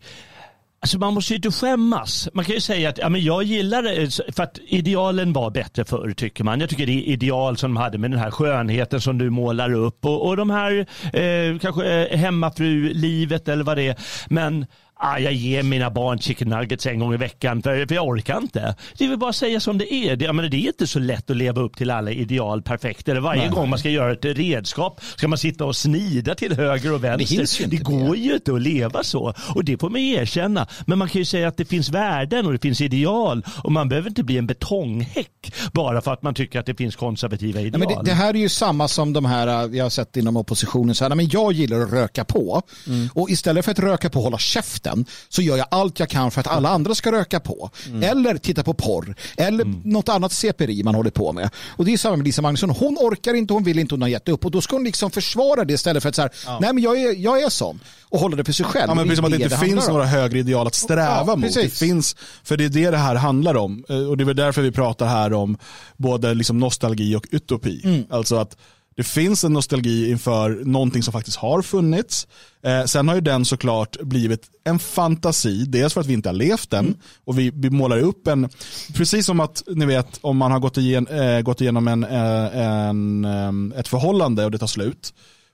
Alltså 0.84 1.00
man 1.00 1.14
måste 1.14 1.34
ju 1.34 1.36
inte 1.36 1.52
skämmas. 1.52 2.30
Man 2.34 2.46
kan 2.46 2.56
ju 2.56 2.62
säga 2.62 2.90
att 2.90 2.98
ja, 2.98 3.10
men 3.10 3.22
jag 3.24 3.44
gillar 3.44 3.84
det 3.84 4.02
eh, 4.02 4.34
för 4.36 4.44
att 4.44 4.60
idealen 4.68 5.34
var 5.34 5.50
bättre 5.50 5.86
förr 5.86 6.14
tycker 6.18 6.44
man. 6.44 6.60
Jag 6.60 6.70
tycker 6.70 6.86
det 6.86 6.92
är 6.92 7.14
ideal 7.14 7.58
som 7.58 7.74
de 7.74 7.78
hade 7.78 7.98
med 7.98 8.12
den 8.12 8.20
här 8.20 8.32
skönheten 8.32 9.02
som 9.02 9.18
du 9.18 9.30
målar 9.30 9.74
upp 9.74 10.06
och, 10.06 10.28
och 10.28 10.38
de 10.38 10.50
här 10.50 10.86
eh, 11.14 11.60
kanske 11.60 12.08
eh, 12.08 12.18
hemmafru-livet 12.18 13.48
eller 13.48 13.64
vad 13.64 13.78
det 13.78 13.88
är. 13.88 13.96
Men 14.30 14.66
ah, 15.02 15.18
jag 15.18 15.34
ger 15.34 15.64
mina 15.64 15.90
barn 15.90 16.20
chicken 16.20 16.50
nuggets 16.50 16.86
en 16.86 17.00
gång 17.00 17.14
i 17.14 17.18
veckan 17.18 17.62
för, 17.62 17.86
för 17.86 17.96
jag 17.96 18.08
orkar 18.08 18.38
inte. 18.38 18.76
Det 18.98 19.08
vill 19.08 19.18
bara 19.18 19.34
säga 19.34 19.60
som 19.60 19.78
det 19.78 19.94
är. 19.94 20.16
Det, 20.16 20.26
jag 20.26 20.36
menar, 20.36 20.50
det 20.50 20.58
är 20.58 20.68
inte 20.68 20.88
så 20.88 21.00
lätt 21.00 21.30
att 21.30 21.38
leva 21.38 21.62
upp 21.62 21.78
till 21.78 21.92
alla 21.92 22.12
ideal 22.12 22.62
perfekt. 22.62 23.10
Eller 23.10 23.22
varje 23.22 23.42
Nej. 23.42 23.50
gång 23.50 23.70
man 23.70 23.80
ska 23.80 23.90
göra 23.90 24.12
ett 24.12 24.26
redskap 24.26 25.02
ska 25.16 25.28
man 25.28 25.38
sitta 25.38 25.66
och 25.66 25.76
snida 25.76 26.36
till 26.36 26.56
höger 26.56 26.94
och 26.94 27.04
vänster. 27.04 27.64
Det, 27.64 27.78
det 27.78 27.84
går 27.84 28.18
ju 28.18 28.34
inte 28.34 28.54
att 28.54 28.62
leva 28.62 29.04
så. 29.04 29.34
Och 29.56 29.66
det 29.66 29.78
får 29.78 29.90
man 29.90 30.02
erkänna. 30.02 30.68
Men 30.86 30.98
man 30.98 31.10
kan 31.10 31.20
ju 31.20 31.26
säga 31.26 31.48
att 31.48 31.58
det 31.58 31.66
finns 31.66 31.90
värden 31.90 32.46
och 32.46 32.52
det 32.52 32.60
finns 32.60 32.82
ideal. 32.82 33.46
Och 33.64 33.72
man 33.72 33.90
behöver 33.90 34.10
inte 34.10 34.24
bli 34.24 34.38
en 34.38 34.48
betonghäck 34.48 35.54
bara 35.74 36.02
för 36.02 36.14
att 36.14 36.22
man 36.22 36.34
tycker 36.34 36.60
att 36.60 36.66
det 36.66 36.76
finns 36.76 36.96
konservativa 36.96 37.60
ideal. 37.60 37.80
Nej, 37.80 37.88
men 37.88 38.06
det, 38.06 38.12
det, 38.12 38.16
här 38.16 38.34
är 38.34 38.40
ju 38.40 38.50
samma 38.50 38.88
som 38.88 39.14
de 39.14 39.26
här 39.26 39.76
jag 39.76 39.86
har 39.86 39.90
sett 39.90 40.18
inom 40.18 40.38
oppositionen. 40.38 40.96
Så 40.96 41.06
här, 41.06 41.16
men 41.16 41.30
jag 41.30 41.54
gillar 41.54 41.80
att 41.80 41.92
röka 41.92 42.26
på. 42.26 42.62
Mm. 42.88 43.10
Och 43.14 43.30
istället 43.30 43.66
för 43.66 43.72
att 43.72 43.80
röka 43.80 44.10
på 44.10 44.22
hålla 44.22 44.38
käften 44.38 44.91
sen 44.92 45.06
så 45.30 45.42
gör 45.42 45.58
jag 45.58 45.68
allt 45.72 46.00
jag 46.00 46.10
kan 46.10 46.32
för 46.32 46.42
att 46.42 46.48
alla 46.48 46.70
andra 46.70 46.96
ska 46.96 47.12
röka 47.12 47.40
på. 47.40 47.70
Mm. 47.88 48.04
Eller 48.04 48.38
titta 48.38 48.64
på 48.64 48.74
porr. 48.74 49.16
Eller 49.38 49.64
mm. 49.64 49.82
något 49.84 50.10
annat 50.10 50.32
CPRI 50.32 50.84
man 50.84 50.96
håller 50.96 51.12
på 51.12 51.34
med. 51.34 51.50
Och 51.78 51.86
det 51.86 51.94
är 51.94 51.98
samma 51.98 52.16
med 52.16 52.26
Lisa 52.26 52.42
Magnusson. 52.42 52.70
Hon 52.70 52.98
orkar 52.98 53.34
inte, 53.34 53.54
hon 53.54 53.64
vill 53.64 53.80
inte, 53.80 53.94
hon 53.96 54.02
har 54.02 54.10
gett 54.10 54.30
upp. 54.30 54.46
Och 54.46 54.52
då 54.52 54.62
ska 54.62 54.76
hon 54.76 54.84
liksom 54.84 55.12
försvara 55.12 55.66
det 55.66 55.74
istället 55.74 56.04
för 56.04 56.10
att 56.10 56.16
säga, 56.16 56.30
ja. 56.46 56.60
nej 56.62 56.74
men 56.74 56.84
jag 56.84 57.02
är, 57.02 57.16
jag 57.16 57.42
är 57.42 57.50
sån. 57.50 57.80
Och 58.10 58.20
hålla 58.20 58.36
det 58.36 58.44
för 58.44 58.54
sig 58.54 58.66
själv. 58.66 58.90
Ja, 58.90 58.96
men 58.96 59.04
precis 59.04 59.18
som 59.18 59.26
att 59.26 59.32
det 59.32 59.44
inte 59.44 59.56
det 59.56 59.66
finns 59.66 59.88
några 59.88 60.06
högre 60.06 60.40
ideal 60.40 60.68
att 60.68 60.76
sträva 60.76 61.24
ja, 61.28 61.36
mot. 61.36 61.54
Det 61.54 61.74
finns, 61.74 62.16
för 62.44 62.58
det 62.58 62.66
är 62.66 62.70
det 62.70 62.92
det 62.92 62.98
här 62.98 63.16
handlar 63.16 63.56
om. 63.56 63.84
Eh, 63.90 63.96
och 63.96 64.18
det 64.18 64.24
är 64.24 64.26
väl 64.26 64.36
därför 64.36 64.62
vi 64.62 64.72
pratar 64.72 65.06
här 65.08 65.34
om 65.34 65.58
både 65.98 66.34
liksom 66.34 66.60
nostalgi 66.60 67.16
och 67.16 67.26
utopi. 67.32 67.82
Mm. 67.84 68.04
Alltså 68.10 68.36
att 68.36 68.58
det 69.02 69.08
finns 69.08 69.44
en 69.44 69.54
nostalgi 69.54 70.12
inför 70.12 70.62
någonting 70.66 71.04
som 71.04 71.12
faktiskt 71.12 71.38
har 71.38 71.62
funnits. 71.62 72.28
Eh, 72.64 72.84
sen 72.84 73.08
har 73.08 73.16
ju 73.16 73.22
den 73.22 73.46
såklart 73.46 74.02
blivit 74.02 74.50
en 74.64 74.80
fantasi, 74.80 75.66
dels 75.66 75.94
för 75.94 76.02
att 76.02 76.08
vi 76.08 76.14
inte 76.14 76.30
har 76.30 76.34
levt 76.34 76.70
den 76.70 76.86
mm. 76.86 76.98
och 77.26 77.40
vi, 77.40 77.52
vi 77.56 77.70
målar 77.70 78.00
upp 78.00 78.28
en, 78.28 78.50
precis 78.94 79.26
som 79.26 79.40
att 79.40 79.64
ni 79.68 79.86
vet 79.86 80.20
om 80.22 80.38
man 80.38 80.52
har 80.52 80.60
gått, 80.60 80.78
igen, 80.78 81.08
eh, 81.08 81.42
gått 81.42 81.62
igenom 81.62 81.88
en, 81.88 82.04
eh, 82.04 82.58
en, 82.58 83.26
en, 83.26 83.72
eh, 83.72 83.80
ett 83.80 83.88
förhållande 83.88 84.46
och 84.46 84.52
det 84.52 84.58
tar 84.58 84.68
slut 84.68 85.14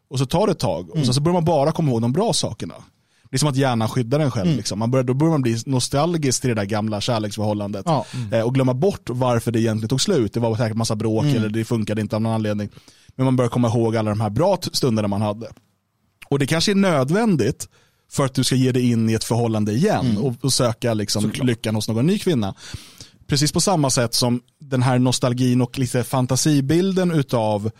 och 0.09 0.19
så 0.19 0.25
tar 0.25 0.47
det 0.47 0.51
ett 0.51 0.59
tag 0.59 0.89
och 0.89 0.95
mm. 0.95 1.13
så 1.13 1.21
börjar 1.21 1.33
man 1.33 1.45
bara 1.45 1.71
komma 1.71 1.91
ihåg 1.91 2.01
de 2.01 2.13
bra 2.13 2.33
sakerna. 2.33 2.75
Det 3.29 3.35
är 3.35 3.39
som 3.39 3.49
att 3.49 3.55
hjärnan 3.55 3.89
skyddar 3.89 4.19
en 4.19 4.31
själv. 4.31 4.47
Mm. 4.47 4.57
Liksom. 4.57 4.79
Man 4.79 4.91
börjar, 4.91 5.03
då 5.03 5.13
börjar 5.13 5.31
man 5.31 5.41
bli 5.41 5.57
nostalgisk 5.65 6.41
till 6.41 6.49
det 6.49 6.55
där 6.55 6.65
gamla 6.65 7.01
kärleksförhållandet. 7.01 7.83
Ja. 7.85 8.05
Mm. 8.13 8.33
Eh, 8.33 8.41
och 8.41 8.53
glömma 8.53 8.73
bort 8.73 9.09
varför 9.09 9.51
det 9.51 9.59
egentligen 9.59 9.89
tog 9.89 10.01
slut. 10.01 10.33
Det 10.33 10.39
var 10.39 10.55
säkert 10.55 10.77
massa 10.77 10.95
bråk 10.95 11.23
mm. 11.23 11.35
eller 11.35 11.49
det 11.49 11.65
funkade 11.65 12.01
inte 12.01 12.15
av 12.15 12.21
någon 12.21 12.33
anledning. 12.33 12.69
Men 13.17 13.25
man 13.25 13.35
börjar 13.35 13.49
komma 13.49 13.67
ihåg 13.67 13.97
alla 13.97 14.09
de 14.09 14.21
här 14.21 14.29
bra 14.29 14.57
stunderna 14.71 15.07
man 15.07 15.21
hade. 15.21 15.47
Och 16.29 16.39
det 16.39 16.47
kanske 16.47 16.71
är 16.71 16.75
nödvändigt 16.75 17.67
för 18.11 18.25
att 18.25 18.33
du 18.33 18.43
ska 18.43 18.55
ge 18.55 18.71
dig 18.71 18.91
in 18.91 19.09
i 19.09 19.13
ett 19.13 19.23
förhållande 19.23 19.71
igen 19.71 20.05
mm. 20.05 20.23
och, 20.23 20.35
och, 20.41 20.53
söka 20.53 20.93
liksom 20.93 21.31
lyckan 21.31 21.75
hos 21.75 21.87
någon 21.87 22.05
ny 22.05 22.19
kvinna. 22.19 22.55
Precis 23.27 23.51
på 23.51 23.61
samma 23.61 23.89
sätt 23.89 24.13
som 24.13 24.41
den 24.59 24.83
här 24.83 24.99
nostalgin 24.99 25.61
och 25.61 25.79
lite 25.79 26.03
fantasibilden 26.03 27.11
utav, 27.11 27.71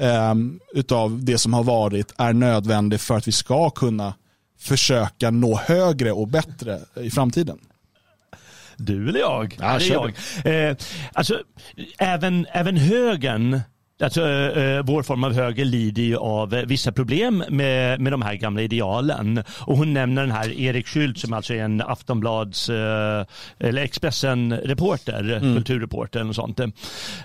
eh, 0.00 0.34
utav 0.74 1.24
det 1.24 1.38
som 1.38 1.54
har 1.54 1.62
varit 1.62 2.14
är 2.18 2.32
nödvändig 2.32 3.00
för 3.00 3.16
att 3.16 3.28
vi 3.28 3.32
ska 3.32 3.70
kunna 3.70 4.14
försöka 4.58 5.30
nå 5.30 5.56
högre 5.56 6.12
och 6.12 6.28
bättre 6.28 6.80
i 7.00 7.10
framtiden. 7.10 7.58
Du 8.76 9.08
eller 9.08 9.20
jag? 9.20 9.56
Ja, 9.60 9.78
det 9.78 9.84
är 9.84 9.92
jag. 9.92 10.70
Eh, 10.70 10.76
alltså, 11.12 11.42
även, 11.98 12.46
även 12.52 12.76
högern 12.76 13.60
Alltså, 14.02 14.28
eh, 14.28 14.82
vår 14.84 15.02
form 15.02 15.24
av 15.24 15.32
höger 15.32 15.64
lider 15.64 16.02
ju 16.02 16.16
av 16.16 16.54
eh, 16.54 16.66
vissa 16.66 16.92
problem 16.92 17.44
med, 17.48 18.00
med 18.00 18.12
de 18.12 18.22
här 18.22 18.34
gamla 18.34 18.62
idealen. 18.62 19.42
Och 19.60 19.76
hon 19.76 19.92
nämner 19.92 20.22
den 20.22 20.30
här 20.30 20.60
Erik 20.60 20.86
Schült 20.86 21.18
som 21.18 21.32
alltså 21.32 21.54
är 21.54 21.64
en 21.64 21.80
Aftonblads 21.80 22.68
eh, 22.68 23.26
eller 23.58 23.82
Expressen-reporter, 23.82 25.32
mm. 25.32 25.54
kulturreporter 25.54 26.24
något 26.24 26.36
sånt. 26.36 26.60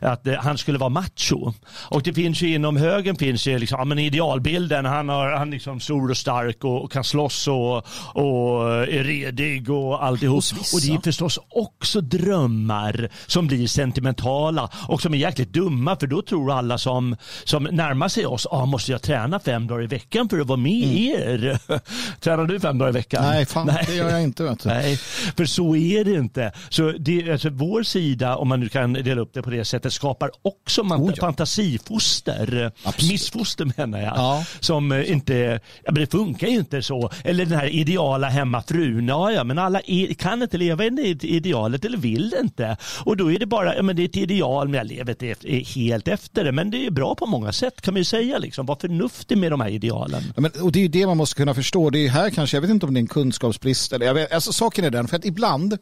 Att 0.01 0.27
eh, 0.27 0.35
han 0.35 0.57
skulle 0.57 0.77
vara 0.77 0.89
macho. 0.89 1.53
Och 1.89 2.01
det 2.03 2.13
finns 2.13 2.41
ju 2.41 2.53
inom 2.53 2.77
högern 2.77 3.15
finns 3.15 3.47
ju 3.47 3.59
liksom, 3.59 3.79
ja, 3.79 3.85
men 3.85 3.99
idealbilden, 3.99 4.85
han, 4.85 5.09
har, 5.09 5.31
han 5.31 5.47
är 5.47 5.51
liksom 5.51 5.79
stor 5.79 6.09
och 6.09 6.17
stark 6.17 6.63
och, 6.63 6.83
och 6.83 6.91
kan 6.91 7.03
slåss 7.03 7.47
och, 7.47 7.75
och 8.13 8.73
är 8.73 9.03
redig 9.03 9.69
och 9.69 10.03
alltihop. 10.03 10.43
Och 10.73 10.81
det 10.81 10.93
är 10.93 11.01
förstås 11.03 11.39
också 11.49 12.01
drömmar 12.01 13.09
som 13.27 13.47
blir 13.47 13.67
sentimentala 13.67 14.69
och 14.87 15.01
som 15.01 15.13
är 15.13 15.17
jäkligt 15.17 15.53
dumma 15.53 15.95
för 15.95 16.07
då 16.07 16.21
tror 16.21 16.51
alla 16.51 16.60
som, 16.77 17.15
som 17.43 17.63
närmar 17.63 18.07
sig 18.07 18.25
oss, 18.25 18.47
ah, 18.51 18.65
måste 18.65 18.91
jag 18.91 19.01
träna 19.01 19.39
fem 19.39 19.67
dagar 19.67 19.83
i 19.83 19.87
veckan 19.87 20.29
för 20.29 20.39
att 20.39 20.47
vara 20.47 20.57
med 20.57 20.83
mm. 20.83 20.97
er? 20.97 21.59
Tränar 22.19 22.45
du 22.45 22.59
fem 22.59 22.77
dagar 22.77 22.89
i 22.89 22.93
veckan? 22.93 23.23
Nej, 23.23 23.45
fan, 23.45 23.67
Nej. 23.67 23.83
det 23.87 23.95
gör 23.95 24.09
jag 24.09 24.23
inte. 24.23 24.57
Nej, 24.65 24.97
för 25.37 25.45
så 25.45 25.75
är 25.75 26.05
det 26.05 26.13
inte. 26.13 26.51
Så 26.69 26.91
det, 26.91 27.31
alltså, 27.31 27.49
vår 27.49 27.83
sida, 27.83 28.35
om 28.35 28.47
man 28.47 28.59
nu 28.59 28.69
kan 28.69 28.93
dela 28.93 29.21
upp 29.21 29.33
det 29.33 29.41
på 29.41 29.49
det 29.49 29.65
sättet, 29.65 29.93
skapar 29.93 30.31
också 30.41 30.83
man, 30.83 31.01
oh, 31.01 31.09
ja. 31.15 31.21
fantasifoster. 31.21 32.71
Absolut. 32.83 33.11
Missfoster 33.11 33.71
menar 33.77 33.99
jag. 33.99 34.13
Ja. 34.15 34.45
Som 34.59 34.91
eh, 34.91 35.11
inte, 35.11 35.59
ja, 35.83 35.91
men 35.91 36.01
det 36.01 36.11
funkar 36.11 36.47
ju 36.47 36.57
inte 36.57 36.81
så. 36.81 37.11
Eller 37.23 37.45
den 37.45 37.57
här 37.57 37.67
ideala 37.67 38.29
hemmafrun. 38.29 39.07
Ja, 39.07 39.31
ja, 39.31 39.43
men 39.43 39.59
alla 39.59 39.81
är, 39.85 40.13
kan 40.13 40.41
inte 40.41 40.57
leva 40.57 40.83
i 40.85 41.17
idealet 41.21 41.85
eller 41.85 41.97
vill 41.97 42.33
inte. 42.41 42.77
Och 43.05 43.17
då 43.17 43.31
är 43.31 43.39
det 43.39 43.45
bara, 43.45 43.75
ja, 43.75 43.83
men 43.83 43.95
det 43.95 44.01
är 44.01 44.05
ett 44.05 44.17
ideal, 44.17 44.67
men 44.67 44.77
jag 44.77 44.87
lever 44.87 45.15
det 45.19 45.67
helt 45.67 46.07
efter 46.07 46.43
det 46.43 46.50
det, 46.51 46.55
men 46.55 46.71
det 46.71 46.85
är 46.85 46.91
bra 46.91 47.15
på 47.15 47.25
många 47.25 47.51
sätt 47.51 47.81
kan 47.81 47.93
man 47.93 48.01
ju 48.01 48.05
säga. 48.05 48.37
Liksom. 48.37 48.65
Var 48.65 48.75
förnuftig 48.75 49.37
med 49.37 49.51
de 49.51 49.61
här 49.61 49.69
idealen. 49.69 50.23
Ja, 50.35 50.41
men, 50.41 50.51
och 50.51 50.71
det 50.71 50.79
är 50.79 50.81
ju 50.81 50.87
det 50.87 51.05
man 51.05 51.17
måste 51.17 51.35
kunna 51.35 51.53
förstå. 51.53 51.89
Det 51.89 51.99
är 51.99 52.09
här 52.09 52.29
kanske, 52.29 52.57
jag 52.57 52.61
vet 52.61 52.71
inte 52.71 52.85
om 52.85 52.93
det 52.93 52.97
är 52.97 53.01
en 53.01 53.07
kunskapsbrist. 53.07 53.93
Eller, 53.93 54.05
jag 54.05 54.13
vet, 54.13 54.31
alltså, 54.31 54.53
saken 54.53 54.85
är 54.85 54.89
den, 54.89 55.07
för 55.07 55.17
att 55.17 55.25
ibland 55.25 55.77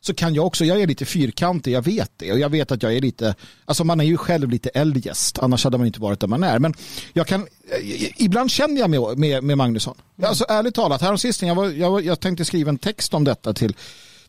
så 0.00 0.14
kan 0.14 0.34
jag 0.34 0.46
också, 0.46 0.64
jag 0.64 0.80
är 0.80 0.86
lite 0.86 1.04
fyrkantig, 1.04 1.72
jag 1.72 1.82
vet 1.82 2.10
det. 2.16 2.32
Och 2.32 2.38
jag 2.38 2.48
vet 2.48 2.72
att 2.72 2.82
jag 2.82 2.96
är 2.96 3.00
lite, 3.00 3.34
alltså 3.64 3.84
man 3.84 4.00
är 4.00 4.04
ju 4.04 4.16
själv 4.16 4.50
lite 4.50 4.68
eldgäst, 4.68 5.38
annars 5.38 5.64
hade 5.64 5.78
man 5.78 5.86
inte 5.86 6.00
varit 6.00 6.20
där 6.20 6.28
man 6.28 6.42
är. 6.42 6.58
Men 6.58 6.74
jag 7.12 7.26
kan, 7.26 7.46
ibland 8.16 8.50
känner 8.50 8.80
jag 8.80 8.90
med, 8.90 9.18
med, 9.18 9.44
med 9.44 9.58
Magnusson. 9.58 9.94
Mm. 10.18 10.28
Alltså 10.28 10.44
ärligt 10.48 10.74
talat, 10.74 11.00
häromsistens, 11.02 11.48
jag, 11.48 11.54
var, 11.54 11.68
jag, 11.68 12.04
jag 12.04 12.20
tänkte 12.20 12.44
skriva 12.44 12.68
en 12.68 12.78
text 12.78 13.14
om 13.14 13.24
detta 13.24 13.52
till, 13.52 13.76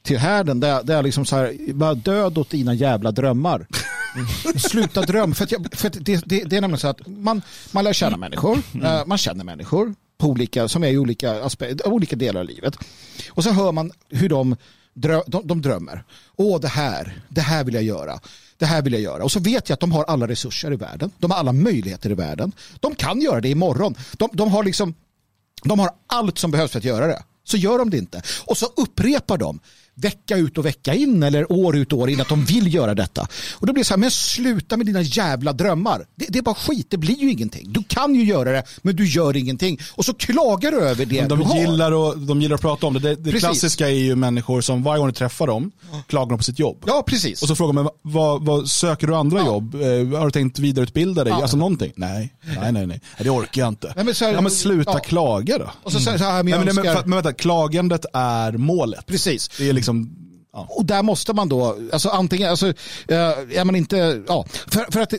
till 0.01 0.17
härden, 0.17 0.59
där, 0.59 0.83
där 0.83 1.03
liksom 1.03 1.25
så 1.25 1.35
här, 1.35 1.73
bara 1.73 1.93
död 1.93 2.37
åt 2.37 2.49
dina 2.49 2.73
jävla 2.73 3.11
drömmar. 3.11 3.67
Sluta 4.57 5.01
dröm. 5.01 5.35
För, 5.35 5.47
jag, 5.49 5.67
för 5.73 5.89
det, 5.89 6.23
det, 6.25 6.43
det, 6.43 6.57
är 6.57 6.61
nämligen 6.61 6.79
så 6.79 6.87
att 6.87 7.07
man, 7.07 7.41
man 7.71 7.83
lär 7.83 7.93
känna 7.93 8.17
människor. 8.17 8.61
Mm. 8.73 9.09
man 9.09 9.17
känner 9.17 9.43
människor 9.43 9.95
på 10.17 10.27
olika, 10.27 10.67
som 10.67 10.83
är 10.83 10.87
i 10.87 10.97
olika, 10.97 11.43
aspekt, 11.43 11.81
olika 11.81 12.15
delar 12.15 12.39
av 12.39 12.47
livet. 12.47 12.77
Och 13.29 13.43
så 13.43 13.51
hör 13.51 13.71
man 13.71 13.91
hur 14.09 14.29
de, 14.29 14.55
drö, 14.93 15.21
de, 15.27 15.47
de 15.47 15.61
drömmer. 15.61 16.03
Åh, 16.35 16.59
det 16.59 16.67
här, 16.67 17.21
det 17.29 17.41
här 17.41 17.63
vill 17.63 17.73
jag 17.73 17.83
göra. 17.83 18.19
Det 18.57 18.65
här 18.65 18.81
vill 18.81 18.93
jag 18.93 19.01
göra. 19.01 19.23
Och 19.23 19.31
så 19.31 19.39
vet 19.39 19.69
jag 19.69 19.73
att 19.73 19.79
de 19.79 19.91
har 19.91 20.03
alla 20.03 20.27
resurser 20.27 20.73
i 20.73 20.75
världen. 20.75 21.11
De 21.17 21.31
har 21.31 21.37
alla 21.37 21.53
möjligheter 21.53 22.09
i 22.09 22.13
världen. 22.13 22.51
De 22.79 22.95
kan 22.95 23.21
göra 23.21 23.41
det 23.41 23.49
imorgon. 23.49 23.95
De, 24.17 24.29
de 24.33 24.51
har 24.51 24.63
liksom 24.63 24.93
de 25.63 25.79
har 25.79 25.89
allt 26.07 26.37
som 26.37 26.51
behövs 26.51 26.71
för 26.71 26.79
att 26.79 26.85
göra 26.85 27.07
det. 27.07 27.23
Så 27.43 27.57
gör 27.57 27.77
de 27.77 27.89
det 27.89 27.97
inte. 27.97 28.21
Och 28.45 28.57
så 28.57 28.65
upprepar 28.65 29.37
de 29.37 29.59
vecka 30.01 30.37
ut 30.37 30.57
och 30.57 30.65
vecka 30.65 30.93
in 30.93 31.23
eller 31.23 31.51
år 31.51 31.77
ut 31.77 31.93
och 31.93 31.99
år 31.99 32.09
in 32.09 32.21
att 32.21 32.29
de 32.29 32.45
vill 32.45 32.73
göra 32.73 32.95
detta. 32.95 33.27
Och 33.51 33.67
då 33.67 33.73
blir 33.73 33.83
det 33.83 33.87
så 33.87 33.93
här, 33.93 33.99
men 33.99 34.11
sluta 34.11 34.77
med 34.77 34.85
dina 34.85 35.01
jävla 35.01 35.53
drömmar. 35.53 36.05
Det, 36.15 36.25
det, 36.29 36.39
är 36.39 36.43
bara 36.43 36.55
skit, 36.55 36.87
det 36.89 36.97
blir 36.97 37.15
ju 37.15 37.31
ingenting. 37.31 37.73
Du 37.73 37.83
kan 37.87 38.15
ju 38.15 38.23
göra 38.23 38.51
det, 38.51 38.63
men 38.81 38.95
du 38.95 39.05
gör 39.05 39.37
ingenting. 39.37 39.79
Och 39.91 40.05
så 40.05 40.13
klagar 40.13 40.71
du 40.71 40.79
över 40.81 41.05
det 41.05 41.21
de 41.21 41.39
du 41.39 41.45
har. 41.45 41.59
Gillar 41.59 41.91
och, 41.91 42.17
de 42.17 42.41
gillar 42.41 42.55
att 42.55 42.61
prata 42.61 42.87
om 42.87 42.93
det. 42.93 42.99
Det, 42.99 43.15
det 43.15 43.39
klassiska 43.39 43.89
är 43.89 43.93
ju 43.93 44.15
människor 44.15 44.61
som 44.61 44.83
varje 44.83 44.99
gång 44.99 45.07
du 45.07 45.13
träffar 45.13 45.47
dem 45.47 45.71
klagar 46.07 46.37
på 46.37 46.43
sitt 46.43 46.59
jobb. 46.59 46.83
Ja, 46.87 47.03
precis. 47.07 47.41
Och 47.41 47.47
så 47.47 47.55
frågar 47.55 47.73
man, 47.73 47.89
vad, 48.01 48.45
vad 48.45 48.67
söker 48.67 49.07
du 49.07 49.15
andra 49.15 49.39
ja. 49.39 49.45
jobb? 49.45 49.75
Eh, 49.75 50.19
har 50.19 50.25
du 50.25 50.31
tänkt 50.31 50.59
vidareutbilda 50.59 51.23
dig? 51.23 51.33
Ja. 51.33 51.41
Alltså 51.41 51.57
någonting? 51.57 51.91
Nej, 51.95 52.33
nej, 52.61 52.71
nej, 52.71 52.87
nej. 52.87 53.01
Det 53.17 53.29
orkar 53.29 53.61
jag 53.61 53.67
inte. 53.67 53.93
Nej, 53.95 54.05
men, 54.05 54.13
här, 54.21 54.33
ja, 54.33 54.41
men 54.41 54.51
sluta 54.51 54.91
ja. 54.91 54.99
klaga 54.99 55.57
då. 55.57 55.71
Och 55.83 55.91
så, 55.91 55.99
så 55.99 56.09
här, 56.09 56.43
men, 56.43 56.65
men, 56.65 56.75
men, 56.75 56.85
men 56.85 57.11
vänta, 57.11 57.33
klagandet 57.33 58.05
är 58.13 58.51
målet. 58.51 59.05
Precis. 59.05 59.49
Det 59.57 59.69
är 59.69 59.73
liksom 59.73 59.90
Ja. 60.53 60.67
Och 60.69 60.85
där 60.85 61.03
måste 61.03 61.33
man 61.33 61.49
då, 61.49 61.77
alltså 61.93 62.09
antingen, 62.09 62.49
alltså, 62.49 62.67
äh, 62.67 62.75
är 63.57 63.65
man 63.65 63.75
inte, 63.75 64.23
ja, 64.27 64.45
för, 64.67 64.91
för 64.91 65.01
att, 65.01 65.13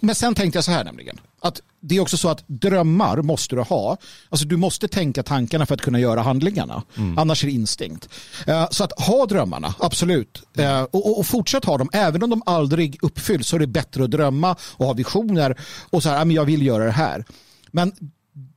men 0.00 0.14
sen 0.14 0.34
tänkte 0.34 0.56
jag 0.56 0.64
så 0.64 0.70
här 0.70 0.84
nämligen, 0.84 1.20
att 1.40 1.60
det 1.80 1.96
är 1.96 2.00
också 2.00 2.16
så 2.16 2.28
att 2.28 2.44
drömmar 2.46 3.22
måste 3.22 3.56
du 3.56 3.62
ha. 3.62 3.96
Alltså 4.28 4.46
du 4.46 4.56
måste 4.56 4.88
tänka 4.88 5.22
tankarna 5.22 5.66
för 5.66 5.74
att 5.74 5.80
kunna 5.80 6.00
göra 6.00 6.22
handlingarna. 6.22 6.82
Mm. 6.96 7.18
Annars 7.18 7.44
är 7.44 7.46
det 7.46 7.52
instinkt. 7.52 8.08
Uh, 8.48 8.66
så 8.70 8.84
att 8.84 9.00
ha 9.00 9.26
drömmarna, 9.26 9.74
absolut. 9.78 10.42
Uh, 10.58 10.82
och, 10.82 11.18
och 11.18 11.26
fortsätt 11.26 11.64
ha 11.64 11.78
dem. 11.78 11.90
Även 11.92 12.22
om 12.22 12.30
de 12.30 12.42
aldrig 12.46 12.98
uppfylls 13.02 13.48
så 13.48 13.56
är 13.56 13.60
det 13.60 13.66
bättre 13.66 14.04
att 14.04 14.10
drömma 14.10 14.56
och 14.60 14.86
ha 14.86 14.92
visioner. 14.92 15.60
Och 15.90 16.02
så 16.02 16.08
här, 16.08 16.26
jag 16.26 16.44
vill 16.44 16.66
göra 16.66 16.84
det 16.84 16.90
här. 16.90 17.24
Men 17.70 17.92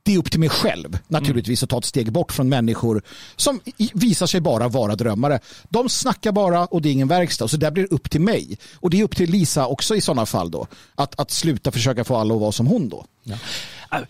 det 0.02 0.14
är 0.14 0.18
upp 0.18 0.30
till 0.30 0.40
mig 0.40 0.48
själv 0.48 0.98
naturligtvis 1.08 1.62
att 1.62 1.70
ta 1.70 1.78
ett 1.78 1.84
steg 1.84 2.12
bort 2.12 2.32
från 2.32 2.48
människor 2.48 3.02
som 3.36 3.60
visar 3.92 4.26
sig 4.26 4.40
bara 4.40 4.68
vara 4.68 4.96
drömmare. 4.96 5.40
De 5.68 5.88
snackar 5.88 6.32
bara 6.32 6.66
och 6.66 6.82
det 6.82 6.88
är 6.88 6.92
ingen 6.92 7.08
verkstad. 7.08 7.48
Så 7.48 7.56
där 7.56 7.70
blir 7.70 7.82
det 7.82 7.94
upp 7.94 8.10
till 8.10 8.20
mig. 8.20 8.58
Och 8.74 8.90
det 8.90 9.00
är 9.00 9.04
upp 9.04 9.16
till 9.16 9.30
Lisa 9.30 9.66
också 9.66 9.96
i 9.96 10.00
sådana 10.00 10.26
fall 10.26 10.50
då. 10.50 10.66
Att, 10.94 11.20
att 11.20 11.30
sluta 11.30 11.70
försöka 11.70 12.04
få 12.04 12.16
alla 12.16 12.34
att 12.34 12.40
vara 12.40 12.52
som 12.52 12.66
hon 12.66 12.88
då. 12.88 13.04
Ja. 13.22 13.36
Äh, 13.90 14.00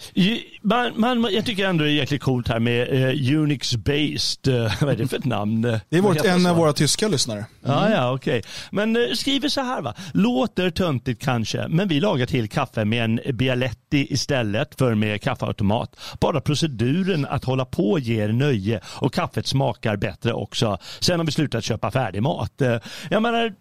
man, 0.94 1.20
man, 1.20 1.34
jag 1.34 1.46
tycker 1.46 1.66
ändå 1.66 1.84
det 1.84 1.90
är 1.90 1.94
jäkligt 1.94 2.22
coolt 2.22 2.48
här 2.48 2.60
med 2.60 2.88
uh, 2.88 3.40
Unix-based, 3.40 4.48
uh, 4.48 4.72
vad 4.80 4.92
är 4.92 4.96
det 4.96 5.08
för 5.08 5.16
ett 5.16 5.24
namn? 5.24 5.62
Det 5.62 5.96
är 5.96 6.00
vårt, 6.00 6.24
en 6.24 6.46
av 6.46 6.56
våra 6.56 6.72
tyska 6.72 7.08
lyssnare. 7.08 7.38
Mm. 7.64 7.78
Ah, 7.78 7.90
ja, 7.90 8.12
okej. 8.12 8.38
Okay. 8.38 8.50
Men 8.70 8.96
uh, 8.96 9.12
skriver 9.12 9.48
så 9.48 9.60
här 9.60 9.82
va, 9.82 9.94
låter 10.12 10.70
töntigt 10.70 11.22
kanske, 11.22 11.68
men 11.68 11.88
vi 11.88 12.00
lagar 12.00 12.26
till 12.26 12.48
kaffe 12.48 12.84
med 12.84 13.04
en 13.04 13.36
Bialetti 13.36 14.12
istället 14.12 14.74
för 14.78 14.94
med 14.94 15.22
kaffeautomat. 15.22 15.96
Bara 16.20 16.40
proceduren 16.40 17.26
att 17.26 17.44
hålla 17.44 17.64
på 17.64 17.98
ger 17.98 18.28
nöje 18.28 18.80
och 18.84 19.14
kaffet 19.14 19.46
smakar 19.46 19.96
bättre 19.96 20.32
också. 20.32 20.78
Sen 21.00 21.18
har 21.20 21.26
vi 21.26 21.32
slutat 21.32 21.64
köpa 21.64 21.90
färdigmat. 21.90 22.52
Uh, 22.62 22.76
jag 23.10 23.22
menar, 23.22 23.52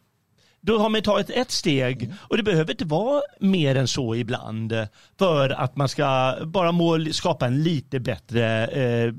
då 0.67 0.77
har 0.79 0.89
man 0.89 1.01
tagit 1.01 1.29
ett 1.29 1.51
steg 1.51 2.13
och 2.17 2.38
det 2.38 2.43
behöver 2.43 2.71
inte 2.71 2.86
vara 2.86 3.21
mer 3.39 3.75
än 3.75 3.88
så 3.88 4.15
ibland 4.15 4.74
för 5.19 5.50
att 5.50 5.75
man 5.75 5.89
ska 5.89 6.36
bara 6.45 6.71
må, 6.71 7.05
skapa 7.12 7.45
en 7.45 7.63
lite 7.63 8.00
bättre 8.00 8.67
eh, 8.67 9.13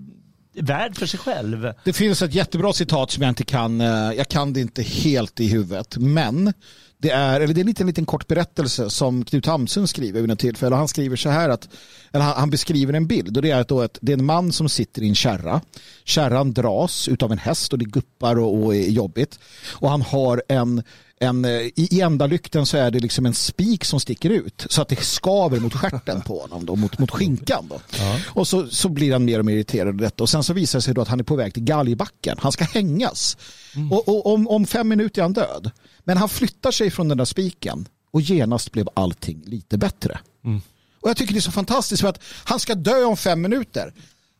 värld 0.63 0.97
för 0.97 1.07
sig 1.07 1.21
själv. 1.21 1.73
Det 1.85 1.93
finns 1.93 2.23
ett 2.23 2.35
jättebra 2.35 2.73
citat 2.73 3.11
som 3.11 3.23
jag 3.23 3.31
inte 3.31 3.45
kan, 3.45 3.81
eh, 3.81 4.13
jag 4.13 4.29
kan 4.29 4.53
det 4.53 4.61
inte 4.61 4.83
helt 4.83 5.41
i 5.41 5.49
huvudet, 5.49 5.97
men 5.97 6.53
det 7.01 7.11
är, 7.11 7.41
eller 7.41 7.55
det 7.55 7.59
är 7.59 7.63
en 7.63 7.67
liten, 7.67 7.87
liten 7.87 8.07
kort 8.07 8.27
berättelse 8.27 8.91
som 8.91 9.25
Knut 9.25 9.47
Hamsun 9.47 9.89
skriver 9.89 10.21
vid 10.21 10.29
något 10.29 10.39
tillfälle. 10.39 10.77
Han 10.77 10.89
skriver 10.89 11.17
så 11.17 11.29
här 11.29 11.49
att, 11.49 11.69
eller 12.13 12.25
han 12.25 12.51
beskriver 12.51 12.93
en 12.93 13.07
bild 13.07 13.37
och 13.37 13.43
det 13.43 13.51
är, 13.51 13.65
då 13.65 13.83
ett, 13.83 13.99
det 14.01 14.13
är 14.13 14.17
en 14.17 14.25
man 14.25 14.53
som 14.53 14.69
sitter 14.69 15.03
i 15.03 15.09
en 15.09 15.15
kärra. 15.15 15.61
Kärran 16.05 16.53
dras 16.53 17.09
utav 17.09 17.33
en 17.33 17.39
häst 17.39 17.73
och 17.73 17.79
det 17.79 17.85
guppar 17.85 18.39
och, 18.39 18.65
och 18.65 18.75
är 18.75 18.89
jobbigt. 18.89 19.39
Och 19.73 19.91
han 19.91 20.03
har 20.03 20.43
en 20.49 20.83
en, 21.21 21.45
eh, 21.45 21.51
i 21.75 22.01
ändalykten 22.01 22.67
så 22.67 22.77
är 22.77 22.91
det 22.91 23.01
liksom 23.01 23.27
en 23.27 23.35
spik 23.35 23.85
som 23.85 24.01
sticker 24.01 24.31
ut 24.31 24.67
så 24.71 24.83
att 24.83 24.89
det 24.89 25.05
skaver 25.05 25.61
mot 25.61 25.75
skärten 25.75 26.23
på 26.23 26.41
honom, 26.41 26.67
då, 26.67 26.77
mot, 26.77 26.99
mot 26.99 27.11
skinkan. 27.11 27.67
Då. 27.69 27.81
Ja. 27.99 28.19
Och 28.27 28.49
så, 28.49 28.69
så 28.69 28.89
blir 28.89 29.13
han 29.13 29.25
mer 29.25 29.39
och 29.39 29.45
mer 29.45 29.55
irriterad 29.55 29.89
av 29.89 29.97
detta 29.97 30.23
och 30.23 30.31
sen 30.31 30.45
så 30.45 30.53
visar 30.53 30.79
det 30.79 30.83
sig 30.83 30.95
då 30.95 31.01
att 31.01 31.09
han 31.09 31.21
är 31.21 31.25
på 31.25 31.37
väg 31.37 31.55
till 31.55 31.65
galgbacken. 31.65 32.39
Han 32.41 32.53
ska 32.53 32.65
hängas 32.65 33.37
mm. 33.75 33.93
och, 33.93 34.09
och 34.09 34.27
om, 34.35 34.49
om 34.49 34.67
fem 34.67 34.89
minuter 34.89 35.21
är 35.21 35.23
han 35.23 35.33
död. 35.33 35.71
Men 36.05 36.17
han 36.17 36.29
flyttar 36.29 36.71
sig 36.71 36.91
från 36.91 37.09
den 37.09 37.19
där 37.19 37.25
spiken 37.25 37.89
och 38.11 38.21
genast 38.21 38.73
blev 38.73 38.89
allting 38.95 39.43
lite 39.47 39.79
bättre. 39.79 40.19
Mm. 40.45 40.61
Och 41.01 41.09
jag 41.09 41.17
tycker 41.17 41.33
det 41.33 41.39
är 41.39 41.41
så 41.41 41.53
fantastiskt 41.53 42.01
för 42.01 42.09
att 42.09 42.23
han 42.45 42.61
ska 42.61 42.75
dö 42.75 43.05
om 43.05 43.17
fem 43.17 43.41
minuter 43.41 43.95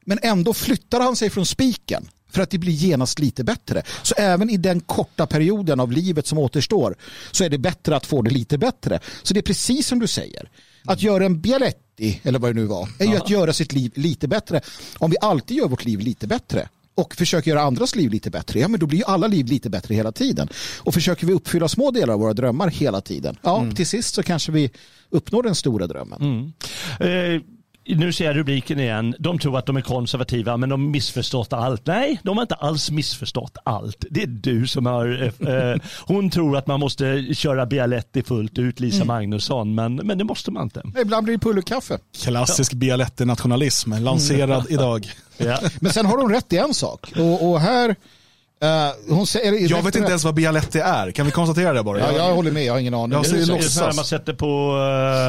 men 0.05 0.19
ändå 0.23 0.55
flyttar 0.55 1.01
han 1.01 1.17
sig 1.17 1.31
från 1.31 1.47
spiken 1.47 2.09
för 2.31 2.43
att 2.43 2.51
det 2.51 2.59
blir 2.59 2.73
genast 2.73 3.19
lite 3.19 3.45
bättre. 3.45 3.83
Så 4.03 4.15
även 4.19 4.51
i 4.51 4.57
den 4.57 4.81
korta 4.81 5.27
perioden 5.27 5.81
av 5.81 5.93
livet 5.93 6.27
som 6.27 6.39
återstår 6.39 6.97
så 7.31 7.45
är 7.45 7.49
det 7.49 7.59
bättre 7.59 7.97
att 7.97 8.07
få 8.07 8.23
det 8.23 8.31
lite 8.31 8.59
bättre. 8.59 9.01
Så 9.23 9.35
det 9.35 9.41
är 9.41 9.43
precis 9.43 9.87
som 9.87 9.99
du 9.99 10.07
säger. 10.07 10.51
Att 10.85 11.03
göra 11.03 11.27
en 11.27 11.41
Bialetti, 11.41 12.21
eller 12.23 12.39
vad 12.39 12.51
det 12.51 12.61
nu 12.61 12.67
var, 12.67 12.89
är 12.99 13.07
ju 13.07 13.17
att 13.17 13.31
göra 13.31 13.53
sitt 13.53 13.73
liv 13.73 13.93
lite 13.95 14.29
bättre. 14.29 14.61
Om 14.99 15.11
vi 15.11 15.17
alltid 15.21 15.57
gör 15.57 15.69
vårt 15.69 15.85
liv 15.85 16.01
lite 16.01 16.27
bättre 16.27 16.69
och 16.95 17.15
försöker 17.15 17.51
göra 17.51 17.63
andras 17.63 17.97
liv 17.97 18.11
lite 18.11 18.31
bättre, 18.31 18.61
ja 18.61 18.69
men 18.69 18.81
då 18.81 18.87
blir 18.87 18.99
ju 18.99 19.05
alla 19.05 19.27
liv 19.27 19.47
lite 19.47 19.71
bättre 19.71 19.95
hela 19.95 20.13
tiden. 20.13 20.49
Och 20.79 20.95
försöker 20.95 21.27
vi 21.27 21.33
uppfylla 21.33 21.69
små 21.69 21.91
delar 21.91 22.15
av 22.15 22.21
våra 22.21 22.33
drömmar 22.33 22.69
hela 22.69 23.01
tiden, 23.01 23.37
ja 23.43 23.61
mm. 23.61 23.75
till 23.75 23.87
sist 23.87 24.15
så 24.15 24.23
kanske 24.23 24.53
vi 24.53 24.71
uppnår 25.11 25.43
den 25.43 25.55
stora 25.55 25.87
drömmen. 25.87 26.53
Mm. 27.01 27.35
Eh 27.37 27.43
nu 27.97 28.13
ser 28.13 28.25
jag 28.25 28.37
rubriken 28.37 28.81
igen. 28.81 29.15
De 29.19 29.39
tror 29.39 29.59
att 29.59 29.67
de 29.67 29.77
är 29.77 29.81
konservativa 29.81 30.57
men 30.57 30.69
de 30.69 30.85
har 30.85 30.91
missförstått 30.91 31.53
allt. 31.53 31.87
Nej, 31.87 32.21
de 32.23 32.37
har 32.37 32.43
inte 32.43 32.55
alls 32.55 32.91
missförstått 32.91 33.57
allt. 33.65 34.05
Det 34.11 34.23
är 34.23 34.27
du 34.27 34.67
som 34.67 34.87
har... 34.87 35.33
Eh, 35.41 35.55
eh 35.55 35.77
hon 36.07 36.31
tror 36.31 36.57
att 36.57 36.67
man 36.67 36.81
måste 36.81 37.35
köra 37.35 37.67
Bialetti 37.67 38.23
fullt 38.23 38.59
ut, 38.59 38.81
Lisa 38.81 38.97
mm. 38.97 39.07
Magnusson, 39.07 39.75
men, 39.75 39.95
men 39.95 40.19
det 40.19 40.25
måste 40.25 40.51
man 40.51 40.63
inte. 40.63 40.83
Ibland 41.01 41.25
blir 41.25 41.35
det 41.35 41.41
pulverkaffe. 41.41 41.99
Klassisk 42.23 42.73
ja. 42.73 42.77
Bialetti-nationalism, 42.77 43.99
lanserad 44.01 44.51
mm. 44.61 44.73
idag. 44.73 45.11
Ja. 45.37 45.59
Men 45.81 45.93
sen 45.93 46.07
har 46.07 46.17
de 46.19 46.31
rätt 46.31 46.53
i 46.53 46.57
en 46.57 46.75
sak. 46.75 47.13
Och, 47.17 47.51
och 47.51 47.61
här 47.61 47.97
Uh, 48.65 49.15
hon 49.15 49.27
säger, 49.27 49.71
jag 49.71 49.83
vet 49.83 49.97
inte 49.97 50.09
ens 50.09 50.25
vad 50.25 50.35
Bialetti 50.35 50.79
är, 50.79 51.11
kan 51.11 51.27
vi 51.27 51.33
konstatera 51.33 51.73
det 51.73 51.83
bara? 51.83 52.01
Ja, 52.01 52.13
jag 52.13 52.35
håller 52.35 52.51
med, 52.51 52.65
jag 52.65 52.73
har 52.73 52.81
ingen 52.81 52.95
aning. 52.95 53.13
Jag 53.13 53.27
säger 53.27 53.47
det 53.47 53.59
är 53.59 53.63
så 53.63 53.85
här 53.85 53.93
man 53.93 54.05
sätter 54.05 54.35
på 54.35 54.77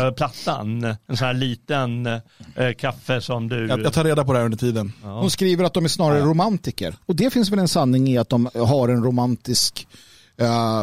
uh, 0.08 0.16
plattan, 0.16 0.84
en 0.84 1.18
sån 1.18 1.28
här 1.28 1.34
liten 1.34 2.08
uh, 2.08 2.20
kaffe 2.78 3.22
som 3.22 3.50
du... 3.50 3.68
Jag, 3.68 3.82
jag, 3.82 3.94
tar 3.94 4.04
reda 4.04 4.26
på 4.26 4.34
det 4.34 4.40
här 4.40 4.46
under 4.46 4.58
tiden. 4.58 4.92
Ja. 5.04 5.20
Hon 5.20 5.30
skriver 5.30 5.64
att 5.64 5.74
de 5.74 5.86
är 5.86 5.90
snarare 5.90 6.20
ja. 6.20 6.26
romantiker. 6.26 6.96
Och 7.06 7.16
det 7.16 7.30
finns 7.30 7.52
väl 7.52 7.60
en 7.60 7.68
sanning 7.68 8.08
i 8.08 8.18
att 8.18 8.30
de 8.30 8.50
har 8.56 8.90
en 8.90 9.04
romantisk, 9.04 9.88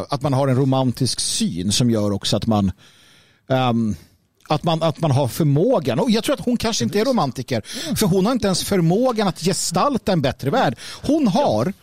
att 0.09 0.21
man 0.21 0.33
har 0.33 0.47
en 0.47 0.55
romantisk 0.55 1.19
syn 1.19 1.71
som 1.71 1.89
gör 1.89 2.11
också 2.11 2.37
att 2.37 2.47
man 2.47 2.71
um, 3.47 3.95
att 4.49 4.63
man, 4.63 4.83
att 4.83 4.99
man 4.99 5.11
har 5.11 5.27
förmågan. 5.27 5.99
Och 5.99 6.11
jag 6.11 6.23
tror 6.23 6.33
att 6.33 6.45
hon 6.45 6.57
kanske 6.57 6.83
inte 6.83 6.99
är 6.99 7.05
romantiker. 7.05 7.61
För 7.95 8.07
hon 8.07 8.25
har 8.25 8.33
inte 8.33 8.47
ens 8.47 8.63
förmågan 8.63 9.27
att 9.27 9.39
gestalta 9.39 10.11
en 10.11 10.21
bättre 10.21 10.49
värld. 10.49 10.77
Hon 11.01 11.27
har 11.27 11.73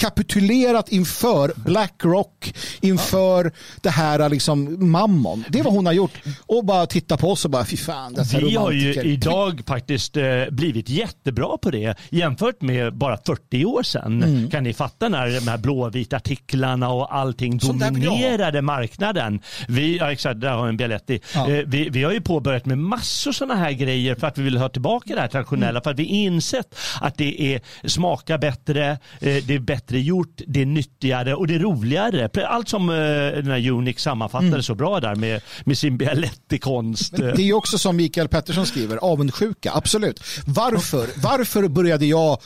kapitulerat 0.00 0.88
inför 0.88 1.52
Blackrock, 1.56 2.54
inför 2.80 3.52
det 3.80 3.90
här 3.90 4.28
liksom 4.28 4.90
mammon. 4.90 5.44
Det 5.48 5.58
är 5.58 5.62
vad 5.62 5.72
hon 5.72 5.86
har 5.86 5.92
gjort. 5.92 6.12
Och 6.46 6.64
bara 6.64 6.86
titta 6.86 7.16
på 7.16 7.30
oss 7.30 7.44
och 7.44 7.50
bara, 7.50 7.64
fy 7.64 7.76
fan, 7.76 8.16
Vi 8.40 8.56
har 8.56 8.70
ju 8.70 8.94
idag 9.02 9.62
faktiskt 9.66 10.16
eh, 10.16 10.24
blivit 10.50 10.88
jättebra 10.88 11.56
på 11.56 11.70
det 11.70 11.98
jämfört 12.10 12.62
med 12.62 12.94
bara 12.94 13.18
40 13.26 13.64
år 13.64 13.82
sedan. 13.82 14.22
Mm. 14.22 14.50
Kan 14.50 14.64
ni 14.64 14.72
fatta 14.72 15.08
när 15.08 15.26
de 15.26 15.48
här 15.48 15.58
blåvita 15.58 16.16
artiklarna 16.16 16.88
och 16.88 17.14
allting 17.14 17.58
dominerade 17.58 18.62
marknaden. 18.62 19.40
Vi, 19.68 19.98
ja, 19.98 20.12
exakt, 20.12 20.40
där 20.40 20.50
har 20.50 20.68
en 20.68 20.76
Bialetti. 20.76 21.20
Ja. 21.34 21.50
Eh, 21.50 21.64
vi, 21.66 21.88
vi 21.88 22.02
har 22.04 22.12
ju 22.12 22.20
påbörjat 22.20 22.66
med 22.66 22.78
massor 22.78 23.32
sådana 23.32 23.54
här 23.54 23.72
grejer 23.72 24.14
för 24.14 24.26
att 24.26 24.38
vi 24.38 24.42
vill 24.42 24.56
ha 24.56 24.68
tillbaka 24.68 25.14
det 25.14 25.20
här 25.20 25.28
traditionella. 25.28 25.70
Mm. 25.70 25.82
För 25.82 25.90
att 25.90 25.98
vi 25.98 26.04
insett 26.04 26.74
att 27.00 27.16
det 27.16 27.42
är, 27.42 27.60
smakar 27.88 28.38
bättre, 28.38 28.90
eh, 28.90 28.98
det 29.20 29.54
är 29.54 29.58
bättre 29.58 29.89
bättre 29.90 30.00
gjort, 30.00 30.40
det 30.46 30.62
är 30.62 30.66
nyttigare 30.66 31.34
och 31.34 31.46
det 31.46 31.54
är 31.54 31.58
roligare. 31.58 32.28
Allt 32.46 32.68
som 32.68 32.90
eh, 32.90 32.96
den 32.96 33.46
här 33.46 33.70
Unix 33.70 34.02
sammanfattade 34.02 34.48
mm. 34.48 34.62
så 34.62 34.74
bra 34.74 35.00
där 35.00 35.14
med, 35.14 35.40
med 35.64 35.78
sin 35.78 35.98
Bialetti-konst. 35.98 37.16
Det 37.16 37.42
är 37.42 37.52
också 37.52 37.78
som 37.78 37.96
Mikael 37.96 38.28
Pettersson 38.28 38.66
skriver, 38.66 38.96
avundsjuka, 38.96 39.72
absolut. 39.74 40.20
Varför, 40.46 41.08
varför 41.22 41.68
började 41.68 42.06
jag 42.06 42.38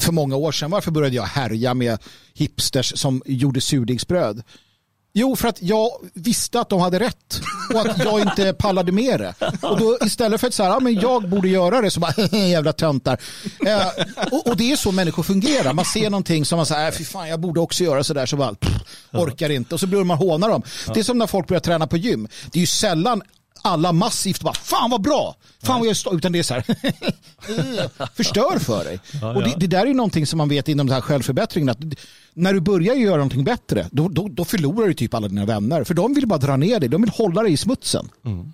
för 0.00 0.12
många 0.12 0.36
år 0.36 0.52
sedan, 0.52 0.70
varför 0.70 0.90
började 0.90 1.16
jag 1.16 1.22
härja 1.22 1.74
med 1.74 1.98
hipsters 2.34 2.92
som 2.96 3.22
gjorde 3.26 3.60
surdegsbröd? 3.60 4.42
Jo, 5.16 5.36
för 5.36 5.48
att 5.48 5.62
jag 5.62 5.90
visste 6.14 6.60
att 6.60 6.68
de 6.68 6.80
hade 6.80 6.98
rätt 6.98 7.40
och 7.74 7.80
att 7.80 8.04
jag 8.04 8.20
inte 8.20 8.52
pallade 8.52 8.92
med 8.92 9.20
det. 9.20 9.34
Och 9.62 9.78
då 9.78 9.98
istället 10.06 10.40
för 10.40 10.46
att 10.48 10.54
säga, 10.54 10.68
ja, 10.68 10.80
men 10.80 10.94
jag 10.94 11.28
borde 11.28 11.48
göra 11.48 11.80
det, 11.80 11.90
så 11.90 12.00
bara, 12.00 12.14
jävla 12.32 12.72
töntar. 12.72 13.20
Eh, 13.66 13.86
och, 14.32 14.46
och, 14.46 14.56
det 14.56 14.72
är 14.72 14.76
så 14.76 14.92
människor 14.92 15.22
fungerar. 15.22 15.72
Man 15.72 15.84
ser 15.84 16.10
någonting 16.10 16.44
som 16.44 16.56
man 16.56 16.66
säger, 16.66 16.86
äh, 16.86 16.92
fy 16.92 17.04
fan, 17.04 17.28
jag 17.28 17.40
borde 17.40 17.60
också 17.60 17.84
göra 17.84 18.04
sådär, 18.04 18.26
så 18.26 18.36
bara, 18.36 18.54
pff, 18.54 18.72
orkar 19.12 19.50
inte. 19.50 19.74
Och 19.74 19.80
så 19.80 19.86
börjar 19.86 20.04
man 20.04 20.18
håna 20.18 20.48
dem. 20.48 20.62
Det 20.94 21.00
är 21.00 21.04
som 21.04 21.18
när 21.18 21.26
folk 21.26 21.48
börjar 21.48 21.60
träna 21.60 21.86
på 21.86 21.96
gym. 21.96 22.28
Det 22.52 22.58
är 22.58 22.60
ju 22.60 22.66
sällan 22.66 23.22
alla 23.64 23.92
massivt 23.92 24.42
bara, 24.42 24.54
fan 24.54 24.90
vad 24.90 25.02
bra, 25.02 25.36
fan 25.62 25.78
vad 25.78 25.86
jag 25.86 25.90
är 25.90 25.94
stolt, 25.94 26.18
utan 26.18 26.32
det 26.32 26.38
är 26.38 26.42
så 26.42 26.54
här, 26.54 26.64
förstör 28.16 28.58
för 28.58 28.84
dig. 28.84 29.00
Och 29.34 29.42
det, 29.42 29.54
det, 29.56 29.66
där 29.66 29.82
är 29.82 29.86
ju 29.86 29.94
någonting 29.94 30.26
som 30.26 30.38
man 30.38 30.48
vet 30.48 30.68
inom 30.68 30.86
den 30.86 30.94
här 30.94 31.00
självförbättringen, 31.00 31.68
att 31.68 31.78
när 32.34 32.52
du 32.52 32.60
börjar 32.60 32.94
göra 32.94 33.16
någonting 33.16 33.44
bättre, 33.44 33.88
då, 33.92 34.08
då, 34.08 34.28
då 34.28 34.44
förlorar 34.44 34.86
du 34.86 34.94
typ 34.94 35.14
alla 35.14 35.28
dina 35.28 35.44
vänner. 35.44 35.84
För 35.84 35.94
de 35.94 36.14
vill 36.14 36.26
bara 36.26 36.38
dra 36.38 36.56
ner 36.56 36.80
dig, 36.80 36.88
de 36.88 37.02
vill 37.02 37.10
hålla 37.10 37.42
dig 37.42 37.52
i 37.52 37.56
smutsen. 37.56 38.08
Mm. 38.24 38.52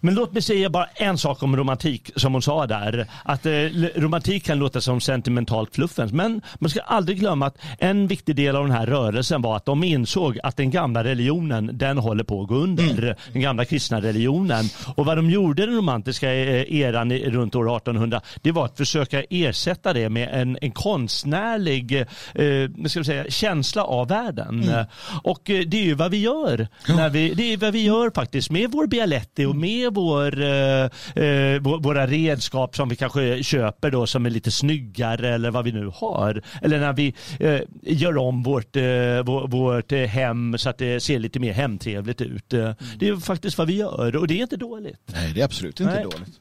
Men 0.00 0.14
låt 0.14 0.32
mig 0.32 0.42
säga 0.42 0.70
bara 0.70 0.86
en 0.94 1.18
sak 1.18 1.42
om 1.42 1.56
romantik 1.56 2.10
som 2.16 2.32
hon 2.32 2.42
sa 2.42 2.66
där. 2.66 3.06
Att 3.24 3.46
eh, 3.46 3.52
romantik 3.96 4.44
kan 4.44 4.58
låta 4.58 4.80
som 4.80 5.00
sentimentalt 5.00 5.74
fluffens. 5.74 6.12
Men 6.12 6.42
man 6.58 6.70
ska 6.70 6.80
aldrig 6.80 7.18
glömma 7.18 7.46
att 7.46 7.58
en 7.78 8.06
viktig 8.06 8.36
del 8.36 8.56
av 8.56 8.66
den 8.66 8.76
här 8.76 8.86
rörelsen 8.86 9.42
var 9.42 9.56
att 9.56 9.64
de 9.64 9.84
insåg 9.84 10.38
att 10.42 10.56
den 10.56 10.70
gamla 10.70 11.04
religionen 11.04 11.70
den 11.72 11.98
håller 11.98 12.24
på 12.24 12.42
att 12.42 12.48
gå 12.48 12.54
under. 12.54 13.02
Mm. 13.02 13.14
Den 13.32 13.42
gamla 13.42 13.64
kristna 13.64 14.00
religionen. 14.00 14.64
Och 14.96 15.06
vad 15.06 15.18
de 15.18 15.30
gjorde 15.30 15.66
den 15.66 15.76
romantiska 15.76 16.34
eh, 16.34 16.80
eran 16.80 17.12
runt 17.12 17.54
år 17.54 17.76
1800 17.76 18.20
det 18.42 18.52
var 18.52 18.64
att 18.64 18.76
försöka 18.76 19.22
ersätta 19.30 19.92
det 19.92 20.08
med 20.08 20.28
en, 20.32 20.58
en 20.60 20.70
konstnärlig 20.70 22.00
eh, 22.34 22.86
ska 22.86 23.04
säga, 23.04 23.24
känsla 23.28 23.84
av 23.84 24.08
världen. 24.08 24.62
Mm. 24.62 24.86
Och 25.22 25.50
eh, 25.50 25.60
det 25.60 25.76
är 25.76 25.84
ju 25.84 25.94
vad 25.94 26.10
vi 26.10 26.20
gör. 26.20 26.68
Ja. 26.86 26.96
När 26.96 27.10
vi, 27.10 27.34
det 27.34 27.52
är 27.52 27.56
vad 27.56 27.72
vi 27.72 27.84
gör 27.84 28.10
faktiskt 28.14 28.50
med 28.50 28.70
vår 28.70 28.86
Bialetti 28.86 29.44
och 29.44 29.56
med 29.60 29.94
vår, 29.94 30.42
eh, 30.42 30.84
eh 31.24 31.60
våra 31.60 32.06
redskap 32.06 32.76
som 32.76 32.88
vi 32.88 32.96
kanske 32.96 33.42
köper 33.42 33.90
då 33.90 34.06
som 34.06 34.26
är 34.26 34.30
lite 34.30 34.50
snyggare 34.50 35.34
eller 35.34 35.50
vad 35.50 35.64
vi 35.64 35.72
nu 35.72 35.90
har. 35.94 36.42
Eller 36.62 36.80
när 36.80 36.92
vi 36.92 37.14
eh, 37.38 37.60
gör 37.82 38.16
om 38.16 38.42
vårt, 38.42 38.76
eh, 38.76 39.48
vårt 39.48 39.92
hem 39.92 40.58
så 40.58 40.70
att 40.70 40.78
det 40.78 41.00
ser 41.00 41.18
lite 41.18 41.40
mer 41.40 41.52
hemtrevligt 41.52 42.20
ut. 42.20 42.52
Mm. 42.52 42.74
Det 42.98 43.08
är 43.08 43.16
faktiskt 43.16 43.58
vad 43.58 43.66
vi 43.66 43.76
gör 43.76 44.16
och 44.16 44.26
det 44.26 44.34
är 44.34 44.42
inte 44.42 44.56
dåligt. 44.56 45.00
Nej, 45.06 45.32
det 45.34 45.40
är 45.40 45.44
absolut 45.44 45.80
inte 45.80 45.94
Nej. 45.94 46.04
dåligt. 46.04 46.40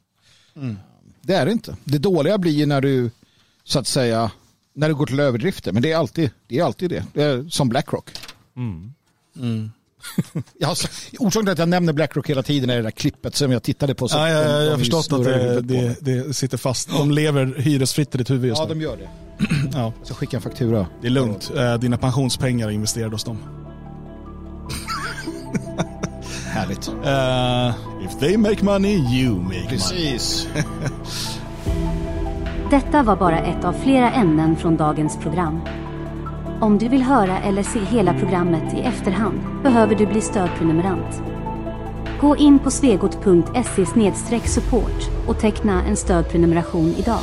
Mm. 0.55 0.77
Det 1.21 1.33
är 1.33 1.45
det 1.45 1.51
inte. 1.51 1.75
Det 1.83 1.97
dåliga 1.97 2.37
blir 2.37 2.67
när 2.67 2.81
du 2.81 3.11
så 3.63 3.79
att 3.79 3.87
säga 3.87 4.31
när 4.73 4.89
du 4.89 4.95
går 4.95 5.05
till 5.05 5.19
överdrifter. 5.19 5.71
Men 5.71 5.81
det 5.81 5.91
är 5.91 5.97
alltid 5.97 6.31
det. 6.47 6.59
Är 6.59 6.63
alltid 6.63 6.89
det. 6.89 7.05
det 7.13 7.23
är 7.23 7.49
som 7.49 7.69
Blackrock. 7.69 8.09
Mm. 8.55 8.93
Mm. 9.35 9.71
Jag 10.57 10.75
orsaken 11.19 11.45
till 11.45 11.51
att 11.51 11.59
jag 11.59 11.69
nämner 11.69 11.93
Blackrock 11.93 12.29
hela 12.29 12.43
tiden 12.43 12.69
är 12.69 12.75
det 12.75 12.81
där 12.81 12.91
klippet 12.91 13.35
som 13.35 13.51
jag 13.51 13.63
tittade 13.63 13.95
på. 13.95 14.07
Så 14.07 14.17
ja, 14.17 14.29
ja, 14.29 14.41
ja, 14.43 14.61
jag 14.61 14.71
har 14.71 14.77
förstått 14.77 15.13
att 15.13 15.23
det, 15.23 15.61
det, 15.61 15.95
det, 15.99 16.33
sitter 16.33 16.57
fast. 16.57 16.89
De 16.89 17.11
lever 17.11 17.55
hyresfritt 17.57 18.15
i 18.15 18.17
ditt 18.17 18.29
huvud 18.29 18.49
just 18.49 18.61
nu. 18.61 18.67
Ja, 18.67 18.73
de 18.73 18.81
gör 18.81 18.97
det. 18.97 19.09
ja. 19.73 19.93
Jag 19.97 20.05
ska 20.05 20.15
skicka 20.15 20.37
en 20.37 20.41
faktura. 20.43 20.87
Det 21.01 21.07
är 21.07 21.11
lugnt. 21.11 21.51
Eh, 21.57 21.75
dina 21.75 21.97
pensionspengar 21.97 22.67
är 22.67 22.71
investerade 22.71 23.15
hos 23.15 23.23
dem. 23.23 23.37
Härligt. 26.45 26.87
Uh, 26.87 28.05
if 28.05 28.19
they 28.19 28.37
make 28.37 28.65
money, 28.65 28.95
you 28.95 29.35
make 29.35 29.67
Precis. 29.69 30.47
money. 30.47 30.65
Detta 32.71 33.03
var 33.03 33.15
bara 33.15 33.39
ett 33.39 33.65
av 33.65 33.73
flera 33.73 34.11
ämnen 34.11 34.55
från 34.55 34.77
dagens 34.77 35.17
program. 35.17 35.61
Om 36.61 36.77
du 36.77 36.87
vill 36.87 37.01
höra 37.01 37.39
eller 37.39 37.63
se 37.63 37.79
hela 37.79 38.13
programmet 38.13 38.73
i 38.73 38.79
efterhand 38.79 39.39
behöver 39.63 39.95
du 39.95 40.05
bli 40.05 40.21
stödprenumerant. 40.21 41.21
Gå 42.21 42.37
in 42.37 42.59
på 42.59 42.71
svegot.se 42.71 44.39
support 44.47 45.27
och 45.27 45.39
teckna 45.39 45.83
en 45.83 45.95
stödprenumeration 45.95 46.93
idag. 46.97 47.19